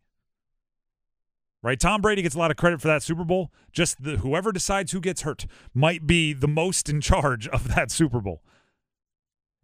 Right, 1.62 1.80
Tom 1.80 2.02
Brady 2.02 2.22
gets 2.22 2.36
a 2.36 2.40
lot 2.40 2.52
of 2.52 2.58
credit 2.58 2.82
for 2.82 2.90
that 2.90 3.04
Super 3.04 3.24
Bowl. 3.24 3.50
Just 3.72 4.04
the, 4.04 4.18
whoever 4.18 4.52
decides 4.52 4.92
who 4.92 5.00
gets 5.00 5.22
hurt 5.22 5.46
might 5.74 6.06
be 6.06 6.34
the 6.34 6.48
most 6.48 6.90
in 6.90 7.00
charge 7.00 7.48
of 7.48 7.74
that 7.76 7.90
Super 7.90 8.20
Bowl 8.20 8.42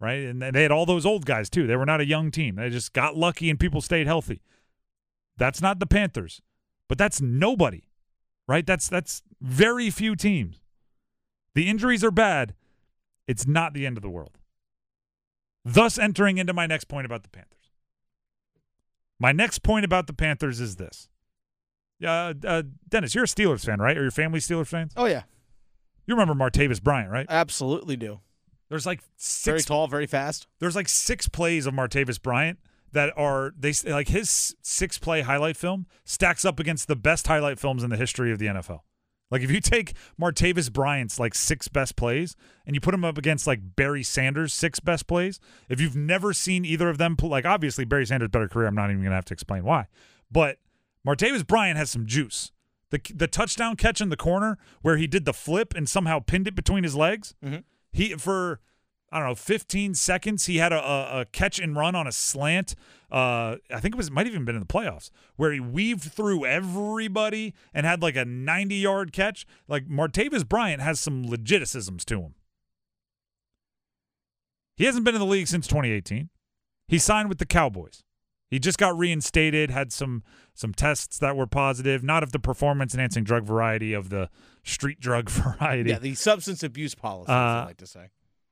right? 0.00 0.24
And 0.24 0.42
they 0.42 0.62
had 0.62 0.72
all 0.72 0.86
those 0.86 1.06
old 1.06 1.26
guys 1.26 1.48
too. 1.48 1.66
They 1.66 1.76
were 1.76 1.86
not 1.86 2.00
a 2.00 2.06
young 2.06 2.30
team. 2.30 2.56
They 2.56 2.70
just 2.70 2.92
got 2.92 3.16
lucky 3.16 3.50
and 3.50 3.60
people 3.60 3.80
stayed 3.80 4.06
healthy. 4.06 4.40
That's 5.36 5.62
not 5.62 5.78
the 5.78 5.86
Panthers, 5.86 6.42
but 6.88 6.98
that's 6.98 7.20
nobody, 7.20 7.84
right? 8.48 8.66
That's 8.66 8.88
that's 8.88 9.22
very 9.40 9.90
few 9.90 10.16
teams. 10.16 10.60
The 11.54 11.68
injuries 11.68 12.02
are 12.02 12.10
bad. 12.10 12.54
It's 13.26 13.46
not 13.46 13.74
the 13.74 13.86
end 13.86 13.96
of 13.96 14.02
the 14.02 14.10
world. 14.10 14.38
Thus, 15.64 15.98
entering 15.98 16.38
into 16.38 16.52
my 16.52 16.66
next 16.66 16.84
point 16.84 17.06
about 17.06 17.22
the 17.22 17.28
Panthers. 17.28 17.70
My 19.18 19.32
next 19.32 19.62
point 19.62 19.84
about 19.84 20.06
the 20.06 20.12
Panthers 20.14 20.60
is 20.60 20.76
this. 20.76 21.08
Uh, 22.02 22.32
uh, 22.46 22.62
Dennis, 22.88 23.14
you're 23.14 23.24
a 23.24 23.26
Steelers 23.26 23.64
fan, 23.64 23.78
right? 23.78 23.96
Or 23.98 24.02
your 24.02 24.10
family 24.10 24.40
Steelers 24.40 24.68
fans? 24.68 24.92
Oh 24.96 25.04
yeah, 25.04 25.22
You 26.06 26.14
remember 26.14 26.34
Martavis 26.34 26.82
Bryant, 26.82 27.10
right? 27.10 27.26
absolutely 27.28 27.96
do. 27.96 28.20
There's 28.70 28.86
like 28.86 29.00
Very 29.44 29.60
tall, 29.60 29.86
very 29.88 30.06
fast. 30.06 30.46
there's 30.60 30.76
like 30.76 30.88
six 30.88 31.28
plays 31.28 31.66
of 31.66 31.74
Martavis 31.74 32.22
Bryant 32.22 32.58
that 32.92 33.12
are 33.16 33.52
they 33.58 33.72
like 33.84 34.08
his 34.08 34.54
six 34.62 34.96
play 34.98 35.20
highlight 35.22 35.56
film 35.56 35.86
stacks 36.04 36.44
up 36.44 36.58
against 36.58 36.88
the 36.88 36.96
best 36.96 37.26
highlight 37.26 37.58
films 37.58 37.82
in 37.84 37.90
the 37.90 37.96
history 37.96 38.32
of 38.32 38.38
the 38.38 38.46
NFL. 38.46 38.80
Like 39.30 39.42
if 39.42 39.50
you 39.50 39.60
take 39.60 39.94
Martavis 40.20 40.72
Bryant's 40.72 41.20
like 41.20 41.34
six 41.34 41.68
best 41.68 41.96
plays 41.96 42.36
and 42.66 42.74
you 42.74 42.80
put 42.80 42.94
him 42.94 43.04
up 43.04 43.16
against 43.16 43.46
like 43.46 43.60
Barry 43.76 44.02
Sanders' 44.02 44.52
six 44.52 44.80
best 44.80 45.06
plays, 45.06 45.38
if 45.68 45.80
you've 45.80 45.96
never 45.96 46.32
seen 46.32 46.64
either 46.64 46.88
of 46.88 46.98
them, 46.98 47.16
like 47.22 47.44
obviously 47.44 47.84
Barry 47.84 48.06
Sanders' 48.06 48.30
better 48.30 48.48
career, 48.48 48.66
I'm 48.66 48.74
not 48.74 48.90
even 48.90 49.02
gonna 49.02 49.14
have 49.14 49.24
to 49.26 49.34
explain 49.34 49.64
why, 49.64 49.86
but 50.30 50.58
Martavis 51.06 51.46
Bryant 51.46 51.78
has 51.78 51.90
some 51.90 52.06
juice. 52.06 52.52
The 52.90 53.00
the 53.14 53.28
touchdown 53.28 53.76
catch 53.76 54.00
in 54.00 54.08
the 54.08 54.16
corner 54.16 54.58
where 54.82 54.96
he 54.96 55.06
did 55.06 55.24
the 55.24 55.32
flip 55.32 55.74
and 55.76 55.88
somehow 55.88 56.18
pinned 56.18 56.48
it 56.48 56.56
between 56.56 56.82
his 56.82 56.96
legs. 56.96 57.34
Mm-hmm. 57.44 57.60
He 57.92 58.14
for 58.14 58.60
I 59.12 59.18
don't 59.18 59.28
know, 59.28 59.34
15 59.34 59.94
seconds. 59.94 60.46
He 60.46 60.58
had 60.58 60.72
a, 60.72 60.80
a, 60.80 61.20
a 61.20 61.24
catch 61.26 61.58
and 61.58 61.74
run 61.76 61.94
on 61.96 62.06
a 62.06 62.12
slant. 62.12 62.76
Uh, 63.10 63.56
I 63.74 63.80
think 63.80 63.94
it 63.94 63.96
was 63.96 64.08
might 64.10 64.26
have 64.26 64.34
even 64.34 64.44
been 64.44 64.54
in 64.54 64.60
the 64.60 64.66
playoffs 64.66 65.10
where 65.34 65.50
he 65.52 65.58
weaved 65.58 66.04
through 66.12 66.44
everybody 66.46 67.54
and 67.74 67.84
had 67.84 68.02
like 68.02 68.14
a 68.14 68.24
90 68.24 68.76
yard 68.76 69.12
catch. 69.12 69.46
Like 69.66 69.88
Martavis 69.88 70.48
Bryant 70.48 70.80
has 70.80 71.00
some 71.00 71.26
legiticisms 71.26 72.04
to 72.04 72.20
him. 72.20 72.34
He 74.76 74.84
hasn't 74.84 75.04
been 75.04 75.14
in 75.14 75.20
the 75.20 75.26
league 75.26 75.48
since 75.48 75.66
2018. 75.66 76.30
He 76.88 76.98
signed 76.98 77.28
with 77.28 77.38
the 77.38 77.46
Cowboys. 77.46 78.02
He 78.50 78.58
just 78.58 78.78
got 78.78 78.96
reinstated, 78.98 79.70
had 79.70 79.92
some 79.92 80.22
some 80.54 80.72
tests 80.74 81.18
that 81.18 81.36
were 81.36 81.46
positive, 81.46 82.02
not 82.02 82.22
of 82.22 82.32
the 82.32 82.38
performance 82.40 82.94
enhancing 82.94 83.22
drug 83.24 83.44
variety, 83.44 83.92
of 83.92 84.08
the 84.10 84.28
street 84.64 84.98
drug 85.00 85.28
variety. 85.30 85.90
Yeah, 85.90 85.98
the 85.98 86.14
substance 86.14 86.62
abuse 86.62 86.94
policy, 86.94 87.30
as 87.30 87.36
I 87.36 87.62
Uh, 87.62 87.64
like 87.66 87.76
to 87.78 87.86
say. 87.86 88.08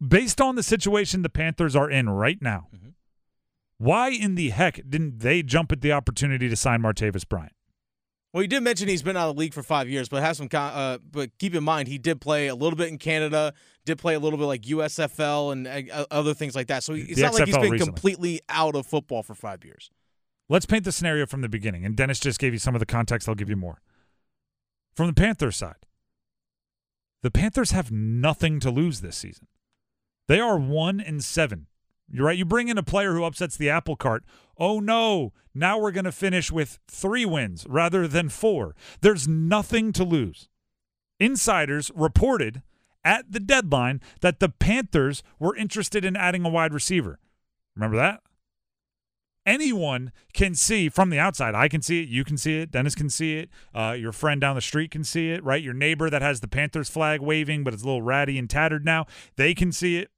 Based 0.07 0.41
on 0.41 0.55
the 0.55 0.63
situation 0.63 1.23
the 1.23 1.29
Panthers 1.29 1.75
are 1.77 1.91
in 1.91 2.09
right 2.09 2.41
now, 2.41 2.69
Mhm. 2.75 2.95
why 3.79 4.09
in 4.11 4.35
the 4.35 4.51
heck 4.51 4.81
didn't 4.89 5.19
they 5.21 5.43
jump 5.43 5.73
at 5.73 5.81
the 5.81 5.93
opportunity 5.93 6.49
to 6.49 6.57
sign 6.57 6.83
Martavis 6.83 7.29
Bryant? 7.29 7.53
Well, 8.33 8.43
you 8.43 8.49
did 8.49 8.63
mention 8.63 8.89
he's 8.89 9.03
been 9.03 9.17
out 9.17 9.31
of 9.31 9.37
the 9.37 9.41
league 9.41 9.55
for 9.55 9.63
five 9.63 9.89
years, 9.89 10.09
but 10.09 10.23
have 10.23 10.37
some. 10.37 10.49
Uh, 10.53 10.99
but 11.11 11.37
keep 11.39 11.55
in 11.55 11.65
mind, 11.65 11.89
he 11.89 11.97
did 11.97 12.21
play 12.21 12.47
a 12.49 12.55
little 12.55 12.77
bit 12.77 12.89
in 12.89 12.99
Canada, 12.99 13.55
did 13.87 13.99
play 13.99 14.15
a 14.15 14.21
little 14.21 14.39
bit 14.39 14.45
like 14.45 14.67
USFL 14.67 15.51
and 15.51 15.67
uh, 15.67 16.05
other 16.11 16.35
things 16.35 16.55
like 16.55 16.67
that. 16.67 16.85
So 16.85 16.93
it's 16.93 17.17
The 17.17 17.23
not 17.23 17.35
like 17.35 17.47
he's 17.47 17.57
been 17.57 17.71
recently. 17.71 17.87
completely 17.87 18.41
out 18.51 18.75
of 18.75 18.87
football 18.87 19.23
for 19.23 19.35
five 19.35 19.65
years. 19.65 19.91
Let's 20.51 20.67
paint 20.67 20.85
the 20.85 20.93
scenario 20.93 21.25
from 21.25 21.41
the 21.41 21.49
beginning. 21.49 21.87
And 21.87 21.97
Dennis 21.97 22.21
just 22.21 22.39
gave 22.39 22.53
you 22.53 22.59
some 22.59 22.75
of 22.75 22.81
the 22.81 22.87
context. 22.87 23.29
I'll 23.29 23.35
give 23.35 23.49
you 23.49 23.57
more. 23.57 23.81
From 24.95 25.07
the 25.07 25.15
Panthers 25.15 25.57
side, 25.57 25.87
the 27.23 27.31
Panthers 27.31 27.71
have 27.71 27.91
nothing 27.91 28.61
to 28.61 28.71
lose 28.71 29.01
this 29.01 29.17
season. 29.17 29.47
They 30.29 30.41
are 30.41 30.59
one 30.59 31.01
and 31.01 31.25
seven. 31.25 31.67
You're 32.11 32.27
right. 32.27 32.39
You 32.39 32.45
bring 32.45 32.69
in 32.69 32.79
a 32.79 32.83
player 32.83 33.15
who 33.15 33.25
upsets 33.25 33.57
the 33.57 33.69
apple 33.69 33.97
cart. 33.97 34.25
Oh 34.57 34.81
no, 34.81 35.33
now 35.55 35.79
we're 35.79 35.91
going 35.91 36.05
to 36.05 36.13
finish 36.13 36.53
with 36.53 36.79
three 36.89 37.27
wins 37.27 37.67
rather 37.69 38.07
than 38.07 38.29
four. 38.29 38.75
There's 39.01 39.27
nothing 39.27 39.93
to 39.93 40.05
lose. 40.05 40.49
Insiders 41.21 41.91
reported 41.95 42.63
at 43.05 43.33
the 43.33 43.41
deadline 43.41 44.01
that 44.21 44.41
the 44.41 44.49
Panthers 44.49 45.23
were 45.39 45.57
interested 45.57 46.05
in 46.05 46.17
adding 46.17 46.45
a 46.45 46.49
wide 46.49 46.73
receiver. 46.73 47.19
Remember 47.75 47.97
that? 47.97 48.21
anyone 49.49 50.13
can 50.35 50.55
see 50.55 50.89
from 50.91 51.09
the 51.11 51.19
outside. 51.19 51.55
I 51.55 51.69
can 51.69 51.81
see 51.81 52.03
it. 52.03 52.09
You 52.09 52.23
can 52.23 52.37
see 52.37 52.61
it. 52.61 52.71
Dennis 52.71 52.95
can 52.95 53.09
see 53.09 53.39
it. 53.39 53.49
Uh, 53.75 53.97
your 53.99 54.13
friend 54.13 54.41
down 54.41 54.55
the 54.55 54.61
street 54.61 54.91
can 54.91 55.03
see 55.03 55.31
it, 55.31 55.43
right? 55.43 55.63
Your 55.63 55.75
neighbor 55.75 56.11
that 56.11 56.23
has 56.23 56.41
the 56.41 56.49
Panthers 56.49 56.91
flag 56.91 57.21
waving, 57.21 57.65
but 57.65 57.73
it's 57.73 57.83
a 57.83 57.87
little 57.87 58.03
ratty 58.03 58.39
and 58.39 58.49
tattered 58.49 58.85
now, 58.85 59.07
they 59.37 59.55
can 59.55 59.73
see 59.73 59.97
it. 59.97 60.11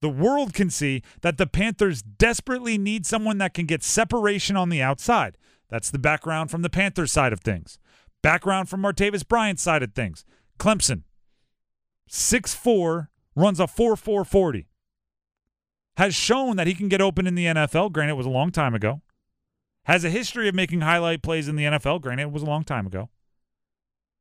The 0.00 0.08
world 0.08 0.54
can 0.54 0.70
see 0.70 1.02
that 1.22 1.38
the 1.38 1.46
Panthers 1.46 2.02
desperately 2.02 2.78
need 2.78 3.04
someone 3.04 3.38
that 3.38 3.54
can 3.54 3.66
get 3.66 3.82
separation 3.82 4.56
on 4.56 4.68
the 4.68 4.80
outside. 4.80 5.36
That's 5.68 5.90
the 5.90 5.98
background 5.98 6.50
from 6.50 6.62
the 6.62 6.70
Panthers 6.70 7.12
side 7.12 7.32
of 7.32 7.40
things. 7.40 7.78
Background 8.22 8.68
from 8.68 8.82
Martavis 8.82 9.26
Bryant's 9.26 9.62
side 9.62 9.82
of 9.82 9.94
things. 9.94 10.24
Clemson, 10.58 11.02
6'4, 12.10 13.08
runs 13.34 13.60
a 13.60 13.64
4'4 13.64 14.26
40 14.26 14.68
has 15.98 16.14
shown 16.14 16.54
that 16.56 16.68
he 16.68 16.74
can 16.74 16.86
get 16.88 17.00
open 17.00 17.26
in 17.26 17.34
the 17.34 17.46
NFL. 17.46 17.90
Granted, 17.90 18.12
it 18.12 18.16
was 18.16 18.24
a 18.24 18.30
long 18.30 18.52
time 18.52 18.72
ago. 18.72 19.02
Has 19.82 20.04
a 20.04 20.10
history 20.10 20.48
of 20.48 20.54
making 20.54 20.80
highlight 20.80 21.22
plays 21.22 21.48
in 21.48 21.56
the 21.56 21.64
NFL. 21.64 22.02
Granted, 22.02 22.22
it 22.22 22.30
was 22.30 22.44
a 22.44 22.46
long 22.46 22.62
time 22.62 22.86
ago. 22.86 23.08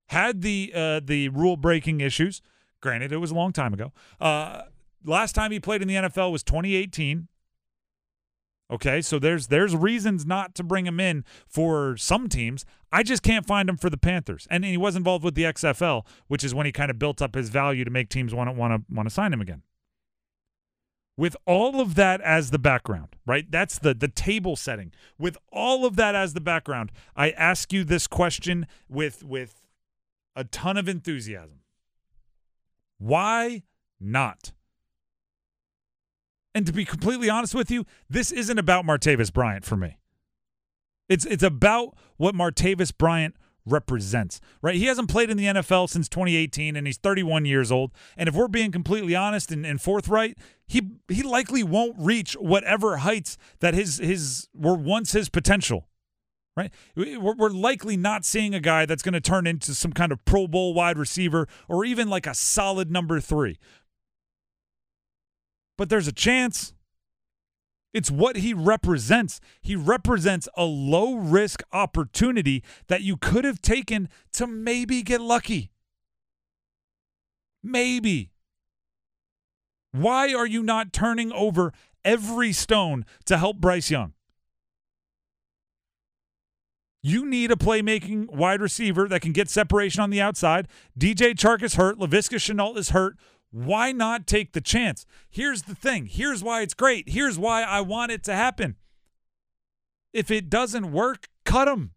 Had 0.07 0.41
the 0.41 0.71
uh, 0.73 1.01
the 1.03 1.29
rule 1.29 1.55
breaking 1.55 2.01
issues. 2.01 2.41
Granted, 2.81 3.11
it 3.11 3.17
was 3.17 3.29
a 3.29 3.35
long 3.35 3.53
time 3.53 3.75
ago. 3.75 3.93
Uh, 4.19 4.63
last 5.07 5.33
time 5.33 5.51
he 5.51 5.59
played 5.59 5.81
in 5.81 5.87
the 5.87 5.95
NFL 5.95 6.31
was 6.31 6.43
2018. 6.43 7.27
Okay, 8.69 9.01
so 9.01 9.17
there's 9.17 9.47
there's 9.47 9.75
reasons 9.75 10.25
not 10.25 10.53
to 10.55 10.63
bring 10.63 10.85
him 10.85 10.99
in 10.99 11.23
for 11.47 11.95
some 11.95 12.27
teams. 12.27 12.65
I 12.91 13.01
just 13.01 13.23
can't 13.23 13.45
find 13.45 13.69
him 13.69 13.77
for 13.77 13.89
the 13.89 13.97
Panthers, 13.97 14.45
and 14.51 14.65
he 14.65 14.75
was 14.75 14.95
involved 14.95 15.23
with 15.23 15.35
the 15.35 15.43
XFL, 15.43 16.05
which 16.27 16.43
is 16.43 16.53
when 16.53 16.65
he 16.65 16.73
kind 16.73 16.91
of 16.91 16.99
built 16.99 17.21
up 17.21 17.35
his 17.35 17.49
value 17.49 17.85
to 17.85 17.91
make 17.91 18.09
teams 18.09 18.33
want 18.35 18.49
to 18.49 18.51
want 18.51 18.73
to 18.73 18.93
want 18.93 19.07
to 19.07 19.13
sign 19.13 19.31
him 19.31 19.41
again 19.41 19.63
with 21.17 21.35
all 21.45 21.81
of 21.81 21.95
that 21.95 22.21
as 22.21 22.51
the 22.51 22.59
background, 22.59 23.15
right? 23.25 23.49
That's 23.49 23.79
the 23.79 23.93
the 23.93 24.07
table 24.07 24.55
setting. 24.55 24.93
With 25.17 25.37
all 25.51 25.85
of 25.85 25.95
that 25.95 26.15
as 26.15 26.33
the 26.33 26.41
background, 26.41 26.91
I 27.15 27.31
ask 27.31 27.73
you 27.73 27.83
this 27.83 28.07
question 28.07 28.67
with 28.87 29.23
with 29.23 29.65
a 30.35 30.43
ton 30.43 30.77
of 30.77 30.87
enthusiasm. 30.87 31.61
Why 32.99 33.63
not? 33.99 34.53
And 36.57 36.65
to 36.65 36.73
be 36.73 36.85
completely 36.85 37.29
honest 37.29 37.53
with 37.53 37.69
you, 37.69 37.85
this 38.09 38.31
isn't 38.31 38.57
about 38.57 38.83
Martavis 38.83 39.31
Bryant 39.31 39.63
for 39.63 39.77
me. 39.77 39.99
It's 41.07 41.23
it's 41.23 41.43
about 41.43 41.95
what 42.15 42.33
Martavis 42.33 42.91
Bryant 42.97 43.35
represents, 43.63 44.41
right? 44.63 44.73
He 44.73 44.85
hasn't 44.85 45.07
played 45.07 45.29
in 45.29 45.37
the 45.37 45.45
NFL 45.45 45.87
since 45.87 46.09
2018 46.09 46.75
and 46.75 46.87
he's 46.87 46.97
31 46.97 47.45
years 47.45 47.71
old. 47.71 47.91
And 48.17 48.27
if 48.27 48.33
we're 48.33 48.47
being 48.47 48.71
completely 48.71 49.15
honest 49.15 49.51
and, 49.51 49.67
and 49.67 49.79
forthright, 49.79 50.35
he 50.65 50.81
he 51.07 51.21
likely 51.21 51.61
won't 51.61 51.95
reach 51.99 52.33
whatever 52.33 52.97
heights 52.97 53.37
that 53.59 53.75
his 53.75 53.99
his 53.99 54.47
were 54.55 54.73
once 54.73 55.11
his 55.11 55.29
potential. 55.29 55.87
Right? 56.55 56.73
We're, 56.95 57.35
we're 57.35 57.49
likely 57.51 57.97
not 57.97 58.25
seeing 58.25 58.55
a 58.55 58.59
guy 58.59 58.87
that's 58.87 59.03
going 59.03 59.13
to 59.13 59.21
turn 59.21 59.45
into 59.45 59.75
some 59.75 59.93
kind 59.93 60.11
of 60.11 60.25
Pro 60.25 60.47
Bowl 60.47 60.73
wide 60.73 60.97
receiver 60.97 61.47
or 61.67 61.85
even 61.85 62.09
like 62.09 62.25
a 62.25 62.33
solid 62.33 62.89
number 62.89 63.19
three. 63.19 63.59
But 65.77 65.89
there's 65.89 66.07
a 66.07 66.11
chance. 66.11 66.73
It's 67.93 68.11
what 68.11 68.37
he 68.37 68.53
represents. 68.53 69.39
He 69.61 69.75
represents 69.75 70.47
a 70.55 70.65
low 70.65 71.15
risk 71.15 71.61
opportunity 71.71 72.63
that 72.87 73.01
you 73.01 73.17
could 73.17 73.45
have 73.45 73.61
taken 73.61 74.09
to 74.33 74.45
maybe 74.47 75.01
get 75.01 75.21
lucky. 75.21 75.71
Maybe. 77.63 78.31
Why 79.91 80.33
are 80.33 80.45
you 80.45 80.61
not 80.61 80.93
turning 80.93 81.31
over 81.31 81.73
every 82.03 82.51
stone 82.51 83.05
to 83.25 83.37
help 83.37 83.57
Bryce 83.57 83.89
Young? 83.89 84.13
You 87.01 87.25
need 87.25 87.51
a 87.51 87.55
playmaking 87.55 88.29
wide 88.31 88.59
receiver 88.59 89.07
that 89.07 89.21
can 89.21 89.31
get 89.31 89.49
separation 89.49 90.01
on 90.01 90.09
the 90.09 90.19
outside. 90.19 90.67
DJ 90.99 91.33
Chark 91.33 91.63
is 91.63 91.75
hurt. 91.75 91.97
Laviska 91.97 92.35
Shenault 92.35 92.77
is 92.77 92.89
hurt. 92.89 93.17
Why 93.51 93.91
not 93.91 94.27
take 94.27 94.53
the 94.53 94.61
chance? 94.61 95.05
Here's 95.29 95.63
the 95.63 95.75
thing. 95.75 96.07
Here's 96.07 96.43
why 96.43 96.61
it's 96.61 96.73
great. 96.73 97.09
Here's 97.09 97.39
why 97.39 97.63
I 97.63 97.81
want 97.81 98.11
it 98.11 98.23
to 98.25 98.33
happen. 98.33 98.75
If 100.13 100.31
it 100.31 100.49
doesn't 100.49 100.91
work, 100.91 101.27
cut 101.45 101.67
him. 101.67 101.91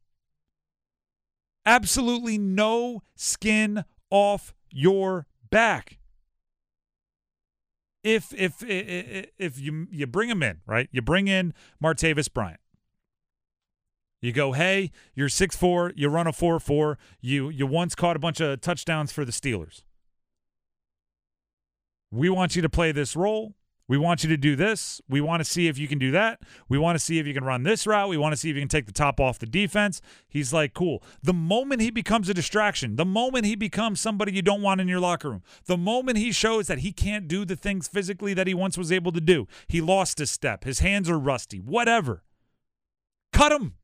Absolutely 1.66 2.38
no 2.38 3.02
skin 3.14 3.84
off 4.10 4.54
your 4.70 5.26
back. 5.50 5.98
If 8.02 8.32
if 8.32 8.62
if, 8.66 9.60
you 9.60 9.86
you 9.90 10.06
bring 10.06 10.30
him 10.30 10.42
in, 10.42 10.60
right? 10.66 10.88
You 10.90 11.02
bring 11.02 11.28
in 11.28 11.52
Martavis 11.82 12.32
Bryant. 12.32 12.60
You 14.22 14.32
go, 14.32 14.52
hey, 14.52 14.90
you're 15.14 15.28
six 15.28 15.54
four, 15.56 15.92
you 15.96 16.08
run 16.08 16.26
a 16.26 16.32
four 16.32 16.58
four, 16.60 16.98
you 17.20 17.50
you 17.50 17.66
once 17.66 17.94
caught 17.94 18.16
a 18.16 18.18
bunch 18.18 18.40
of 18.40 18.60
touchdowns 18.62 19.12
for 19.12 19.24
the 19.24 19.32
Steelers. 19.32 19.82
We 22.10 22.28
want 22.28 22.56
you 22.56 22.62
to 22.62 22.68
play 22.68 22.92
this 22.92 23.14
role. 23.14 23.54
We 23.90 23.98
want 23.98 24.22
you 24.22 24.28
to 24.30 24.36
do 24.36 24.54
this. 24.54 25.00
We 25.08 25.20
want 25.20 25.40
to 25.40 25.44
see 25.44 25.66
if 25.66 25.76
you 25.76 25.88
can 25.88 25.98
do 25.98 26.12
that. 26.12 26.38
We 26.68 26.78
want 26.78 26.96
to 26.96 27.04
see 27.04 27.18
if 27.18 27.26
you 27.26 27.34
can 27.34 27.42
run 27.42 27.64
this 27.64 27.88
route. 27.88 28.08
We 28.08 28.16
want 28.16 28.32
to 28.32 28.36
see 28.36 28.48
if 28.48 28.54
you 28.54 28.62
can 28.62 28.68
take 28.68 28.86
the 28.86 28.92
top 28.92 29.18
off 29.18 29.40
the 29.40 29.46
defense. 29.46 30.00
He's 30.28 30.52
like, 30.52 30.74
cool. 30.74 31.02
The 31.24 31.32
moment 31.32 31.82
he 31.82 31.90
becomes 31.90 32.28
a 32.28 32.34
distraction, 32.34 32.94
the 32.94 33.04
moment 33.04 33.46
he 33.46 33.56
becomes 33.56 34.00
somebody 34.00 34.32
you 34.32 34.42
don't 34.42 34.62
want 34.62 34.80
in 34.80 34.86
your 34.86 35.00
locker 35.00 35.30
room, 35.30 35.42
the 35.64 35.76
moment 35.76 36.18
he 36.18 36.30
shows 36.30 36.68
that 36.68 36.78
he 36.78 36.92
can't 36.92 37.26
do 37.26 37.44
the 37.44 37.56
things 37.56 37.88
physically 37.88 38.32
that 38.32 38.46
he 38.46 38.54
once 38.54 38.78
was 38.78 38.92
able 38.92 39.10
to 39.10 39.20
do, 39.20 39.48
he 39.66 39.80
lost 39.80 40.18
his 40.18 40.30
step, 40.30 40.62
his 40.62 40.78
hands 40.78 41.10
are 41.10 41.18
rusty, 41.18 41.58
whatever. 41.58 42.22
Cut 43.32 43.50
him. 43.50 43.74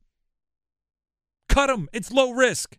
Cut 1.48 1.68
him. 1.68 1.88
It's 1.92 2.12
low 2.12 2.30
risk. 2.30 2.78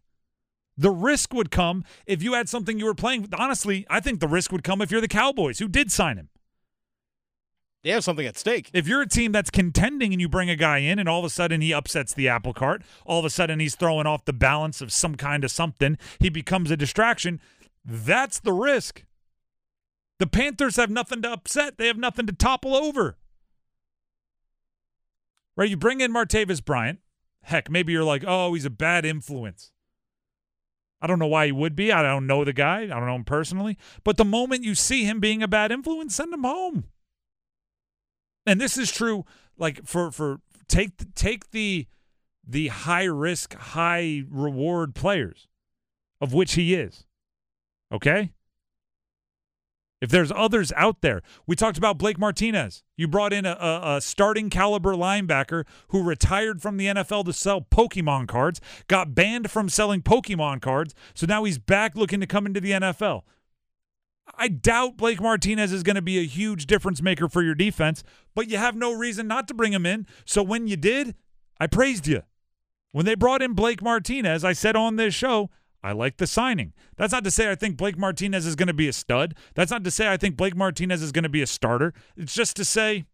The 0.78 0.92
risk 0.92 1.34
would 1.34 1.50
come 1.50 1.84
if 2.06 2.22
you 2.22 2.34
had 2.34 2.48
something 2.48 2.78
you 2.78 2.86
were 2.86 2.94
playing. 2.94 3.30
Honestly, 3.38 3.86
I 3.90 4.00
think 4.00 4.20
the 4.20 4.28
risk 4.28 4.52
would 4.52 4.64
come 4.64 4.82
if 4.82 4.92
you're 4.92 5.02
the 5.02 5.08
Cowboys 5.08 5.60
who 5.60 5.68
did 5.68 5.92
sign 5.92 6.18
him. 6.18 6.30
They 7.84 7.92
have 7.92 8.04
something 8.04 8.26
at 8.26 8.38
stake. 8.38 8.70
If 8.74 8.88
you're 8.88 9.02
a 9.02 9.08
team 9.08 9.32
that's 9.32 9.50
contending 9.50 10.12
and 10.12 10.20
you 10.20 10.28
bring 10.28 10.50
a 10.50 10.56
guy 10.56 10.80
in 10.80 11.00
and 11.00 11.08
all 11.08 11.20
of 11.20 11.26
a 11.26 11.30
sudden 11.30 11.62
he 11.62 11.74
upsets 11.74 12.14
the 12.14 12.28
apple 12.28 12.54
cart, 12.54 12.84
all 13.06 13.20
of 13.20 13.26
a 13.26 13.30
sudden 13.30 13.60
he's 13.60 13.76
throwing 13.76 14.06
off 14.06 14.26
the 14.26 14.34
balance 14.34 14.82
of 14.82 14.92
some 14.92 15.16
kind 15.16 15.44
of 15.44 15.52
something, 15.52 15.98
he 16.20 16.30
becomes 16.30 16.70
a 16.70 16.78
distraction, 16.78 17.40
that's 17.86 18.40
the 18.40 18.52
risk. 18.52 19.06
The 20.20 20.28
Panthers 20.28 20.76
have 20.76 20.90
nothing 20.90 21.22
to 21.22 21.32
upset, 21.32 21.78
they 21.78 21.88
have 21.88 21.98
nothing 21.98 22.26
to 22.28 22.34
topple 22.34 22.76
over. 22.76 23.18
Right? 25.56 25.70
You 25.70 25.78
bring 25.78 26.02
in 26.02 26.12
Martavis 26.12 26.64
Bryant. 26.64 27.00
Heck, 27.44 27.70
maybe 27.70 27.94
you're 27.94 28.04
like, 28.04 28.26
oh, 28.28 28.54
he's 28.54 28.66
a 28.66 28.70
bad 28.70 29.06
influence. 29.06 29.72
I 31.02 31.08
don't 31.08 31.20
know 31.20 31.28
why 31.28 31.46
he 31.46 31.52
would 31.52 31.76
be. 31.76 31.92
I 31.92 32.02
don't 32.02 32.28
know 32.28 32.44
the 32.44 32.54
guy. 32.54 32.84
I 32.84 32.88
don't 32.88 33.06
know 33.06 33.16
him 33.16 33.24
personally. 33.24 33.78
But 34.04 34.18
the 34.18 34.26
moment 34.26 34.64
you 34.64 34.76
see 34.76 35.04
him 35.04 35.20
being 35.20 35.44
a 35.44 35.48
bad 35.48 35.72
influence, 35.72 36.16
send 36.16 36.34
him 36.34 36.44
home. 36.44 36.86
And 38.46 38.60
this 38.60 38.78
is 38.78 38.92
true 38.92 39.26
like 39.58 39.86
for 39.86 40.12
for 40.12 40.40
take 40.68 41.14
take 41.14 41.52
the 41.52 41.88
the 42.48 42.70
high 42.70 43.04
risk, 43.04 43.54
high 43.56 44.24
reward 44.30 44.96
players 44.96 45.48
of 46.22 46.34
which 46.34 46.54
he 46.54 46.74
is. 46.74 47.06
Okay? 47.92 48.32
If 50.00 50.12
there's 50.12 50.32
others 50.32 50.72
out 50.76 51.02
there, 51.02 51.24
we 51.48 51.56
talked 51.56 51.78
about 51.78 51.98
Blake 51.98 52.20
Martinez. 52.20 52.84
You 52.96 53.08
brought 53.08 53.34
in 53.34 53.46
a, 53.46 53.58
a, 53.60 53.98
a, 53.98 54.02
starting 54.02 54.50
caliber 54.52 54.94
linebacker 54.94 55.66
who 55.88 56.04
retired 56.04 56.62
from 56.62 56.78
the 56.78 56.86
NFL 56.86 57.26
to 57.26 57.34
sell 57.34 57.62
Pokemon 57.62 58.28
cards, 58.28 58.62
got 58.88 59.16
banned 59.16 59.50
from 59.50 59.70
selling 59.70 60.04
Pokemon 60.04 60.62
cards, 60.62 60.94
so 61.16 61.26
now 61.26 61.46
he's 61.46 61.58
back 61.58 61.96
looking 61.96 62.20
to 62.20 62.28
come 62.28 62.46
into 62.46 62.62
the 62.62 62.72
NFL. 62.72 63.24
I 64.36 64.50
doubt 64.50 64.98
Blake 64.98 65.22
Martinez 65.22 65.72
is 65.72 65.84
going 65.84 65.96
to 65.96 66.02
be 66.02 66.20
a 66.20 66.26
huge 66.26 66.68
difference 66.68 67.02
maker 67.02 67.28
for 67.28 67.42
your 67.42 67.56
defense, 67.56 68.04
but 68.36 68.50
you 68.50 68.58
have 68.58 68.76
no 68.76 68.94
reason 68.94 69.28
not 69.28 69.48
to 69.48 69.56
bring 69.56 69.74
him 69.74 69.86
in. 69.86 70.06
So 70.26 70.44
when 70.44 70.68
you 70.68 70.76
did, 70.76 71.16
I 71.60 71.66
praised 71.66 72.06
you. 72.06 72.22
When 72.92 73.06
they 73.06 73.16
brought 73.16 73.42
in 73.42 73.54
Blake 73.54 73.82
Martinez, 73.82 74.44
I 74.44 74.54
said 74.54 74.76
on 74.76 74.96
this 74.96 75.14
show, 75.14 75.50
I 75.84 75.92
like 75.92 76.18
the 76.18 76.28
signing. 76.28 76.74
That's 76.98 77.14
not 77.14 77.24
to 77.24 77.32
say 77.32 77.52
I 77.52 77.56
think 77.56 77.78
Blake 77.78 77.98
Martinez 77.98 78.46
is 78.46 78.56
going 78.56 78.68
to 78.68 78.74
be 78.74 78.88
a 78.88 78.94
stud. 78.94 79.36
That's 79.54 79.72
not 79.72 79.84
to 79.84 79.92
say 79.92 80.12
I 80.12 80.18
think 80.18 80.36
Blake 80.36 80.56
Martinez 80.56 81.02
is 81.02 81.12
going 81.12 81.24
to 81.24 81.30
be 81.30 81.42
a 81.42 81.48
starter. 81.48 81.94
It's 82.16 82.34
just 82.34 82.56
to 82.58 82.66
say 82.66 83.06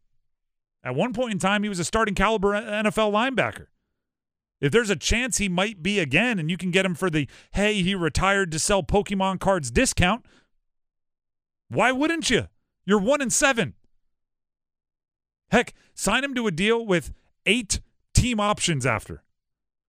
at 0.84 0.96
one 0.96 1.14
point 1.14 1.32
in 1.32 1.40
time, 1.40 1.64
he 1.64 1.70
was 1.70 1.80
a 1.80 1.86
starting 1.86 2.16
caliber 2.16 2.50
NFL 2.52 3.12
linebacker. 3.12 3.68
If 4.60 4.72
there's 4.72 4.90
a 4.90 4.96
chance 4.96 5.38
he 5.38 5.50
might 5.50 5.84
be 5.84 6.00
again 6.00 6.40
and 6.40 6.50
you 6.50 6.58
can 6.58 6.72
get 6.72 6.86
him 6.86 6.96
for 6.96 7.10
the, 7.10 7.28
hey, 7.54 7.82
he 7.82 7.96
retired 7.96 8.52
to 8.52 8.60
sell 8.60 8.84
Pokemon 8.84 9.40
cards 9.40 9.72
discount, 9.72 10.26
why 11.70 11.92
wouldn't 11.92 12.30
you? 12.30 12.48
You're 12.86 13.00
one 13.00 13.22
and 13.22 13.32
seven. 13.32 13.74
Heck, 15.52 15.74
sign 15.94 16.24
him 16.24 16.34
to 16.36 16.48
a 16.48 16.52
deal 16.52 16.86
with 16.86 17.14
eight 17.46 17.80
team 18.14 18.40
options 18.40 18.86
after. 18.86 19.24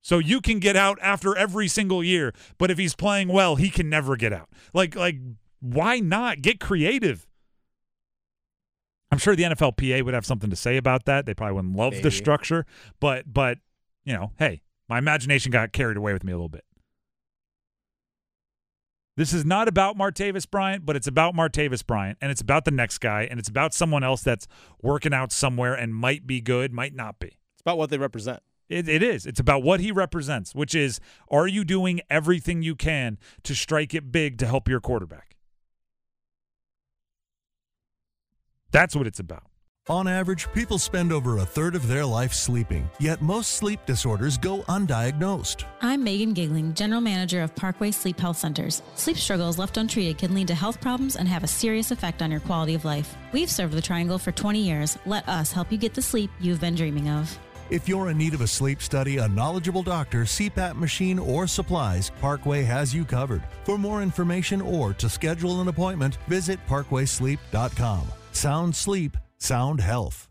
So 0.04 0.18
you 0.18 0.42
can 0.42 0.58
get 0.58 0.76
out 0.76 0.98
after 1.00 1.34
every 1.34 1.66
single 1.66 2.04
year, 2.04 2.34
but 2.58 2.70
if 2.70 2.76
he's 2.76 2.94
playing 2.94 3.28
well, 3.28 3.56
he 3.56 3.70
can 3.70 3.88
never 3.88 4.16
get 4.16 4.34
out. 4.34 4.50
Like 4.74 4.94
like 4.94 5.16
why 5.60 5.98
not 5.98 6.42
get 6.42 6.60
creative? 6.60 7.26
I'm 9.10 9.16
sure 9.16 9.34
the 9.34 9.44
NFLPA 9.44 10.04
would 10.04 10.12
have 10.12 10.26
something 10.26 10.50
to 10.50 10.56
say 10.56 10.76
about 10.76 11.06
that. 11.06 11.24
They 11.24 11.32
probably 11.32 11.54
wouldn't 11.54 11.74
love 11.74 11.92
Maybe. 11.92 12.02
the 12.02 12.10
structure, 12.10 12.66
but 13.00 13.32
but 13.32 13.58
you 14.04 14.12
know, 14.12 14.32
hey, 14.38 14.60
my 14.90 14.98
imagination 14.98 15.50
got 15.50 15.72
carried 15.72 15.96
away 15.96 16.12
with 16.12 16.22
me 16.22 16.32
a 16.32 16.36
little 16.36 16.50
bit. 16.50 16.64
This 19.16 19.32
is 19.32 19.46
not 19.46 19.68
about 19.68 19.96
Martavis 19.96 20.50
Bryant, 20.50 20.84
but 20.84 20.96
it's 20.96 21.06
about 21.06 21.34
Martavis 21.34 21.86
Bryant, 21.86 22.18
and 22.20 22.30
it's 22.30 22.42
about 22.42 22.66
the 22.66 22.72
next 22.72 22.98
guy, 22.98 23.22
and 23.22 23.40
it's 23.40 23.48
about 23.48 23.72
someone 23.72 24.04
else 24.04 24.22
that's 24.22 24.46
working 24.82 25.14
out 25.14 25.32
somewhere 25.32 25.72
and 25.72 25.94
might 25.94 26.26
be 26.26 26.42
good, 26.42 26.74
might 26.74 26.94
not 26.94 27.20
be. 27.20 27.28
It's 27.28 27.62
about 27.62 27.78
what 27.78 27.88
they 27.88 27.96
represent. 27.96 28.42
It, 28.74 28.88
it 28.88 29.04
is. 29.04 29.24
It's 29.24 29.38
about 29.38 29.62
what 29.62 29.78
he 29.78 29.92
represents, 29.92 30.52
which 30.52 30.74
is 30.74 30.98
are 31.28 31.46
you 31.46 31.64
doing 31.64 32.00
everything 32.10 32.60
you 32.62 32.74
can 32.74 33.18
to 33.44 33.54
strike 33.54 33.94
it 33.94 34.10
big 34.10 34.36
to 34.38 34.46
help 34.46 34.68
your 34.68 34.80
quarterback? 34.80 35.36
That's 38.72 38.96
what 38.96 39.06
it's 39.06 39.20
about. 39.20 39.44
On 39.88 40.08
average, 40.08 40.50
people 40.54 40.78
spend 40.78 41.12
over 41.12 41.38
a 41.38 41.44
third 41.44 41.76
of 41.76 41.86
their 41.86 42.04
life 42.04 42.32
sleeping, 42.32 42.90
yet 42.98 43.22
most 43.22 43.52
sleep 43.52 43.78
disorders 43.86 44.36
go 44.36 44.62
undiagnosed. 44.62 45.64
I'm 45.80 46.02
Megan 46.02 46.32
Gigling, 46.32 46.74
General 46.74 47.02
Manager 47.02 47.42
of 47.42 47.54
Parkway 47.54 47.92
Sleep 47.92 48.18
Health 48.18 48.38
Centers. 48.38 48.82
Sleep 48.96 49.18
struggles 49.18 49.56
left 49.56 49.76
untreated 49.76 50.18
can 50.18 50.34
lead 50.34 50.48
to 50.48 50.54
health 50.54 50.80
problems 50.80 51.14
and 51.14 51.28
have 51.28 51.44
a 51.44 51.46
serious 51.46 51.92
effect 51.92 52.22
on 52.22 52.30
your 52.32 52.40
quality 52.40 52.74
of 52.74 52.84
life. 52.84 53.14
We've 53.32 53.50
served 53.50 53.74
the 53.74 53.82
Triangle 53.82 54.18
for 54.18 54.32
20 54.32 54.58
years. 54.58 54.98
Let 55.06 55.28
us 55.28 55.52
help 55.52 55.70
you 55.70 55.78
get 55.78 55.94
the 55.94 56.02
sleep 56.02 56.30
you've 56.40 56.60
been 56.60 56.74
dreaming 56.74 57.08
of. 57.08 57.38
If 57.70 57.88
you're 57.88 58.10
in 58.10 58.18
need 58.18 58.34
of 58.34 58.42
a 58.42 58.46
sleep 58.46 58.82
study, 58.82 59.16
a 59.16 59.28
knowledgeable 59.28 59.82
doctor, 59.82 60.24
CPAP 60.24 60.76
machine, 60.76 61.18
or 61.18 61.46
supplies, 61.46 62.10
Parkway 62.20 62.62
has 62.62 62.94
you 62.94 63.04
covered. 63.04 63.42
For 63.64 63.78
more 63.78 64.02
information 64.02 64.60
or 64.60 64.92
to 64.94 65.08
schedule 65.08 65.60
an 65.60 65.68
appointment, 65.68 66.18
visit 66.28 66.60
parkwaysleep.com. 66.68 68.06
Sound 68.32 68.76
sleep, 68.76 69.16
sound 69.38 69.80
health. 69.80 70.28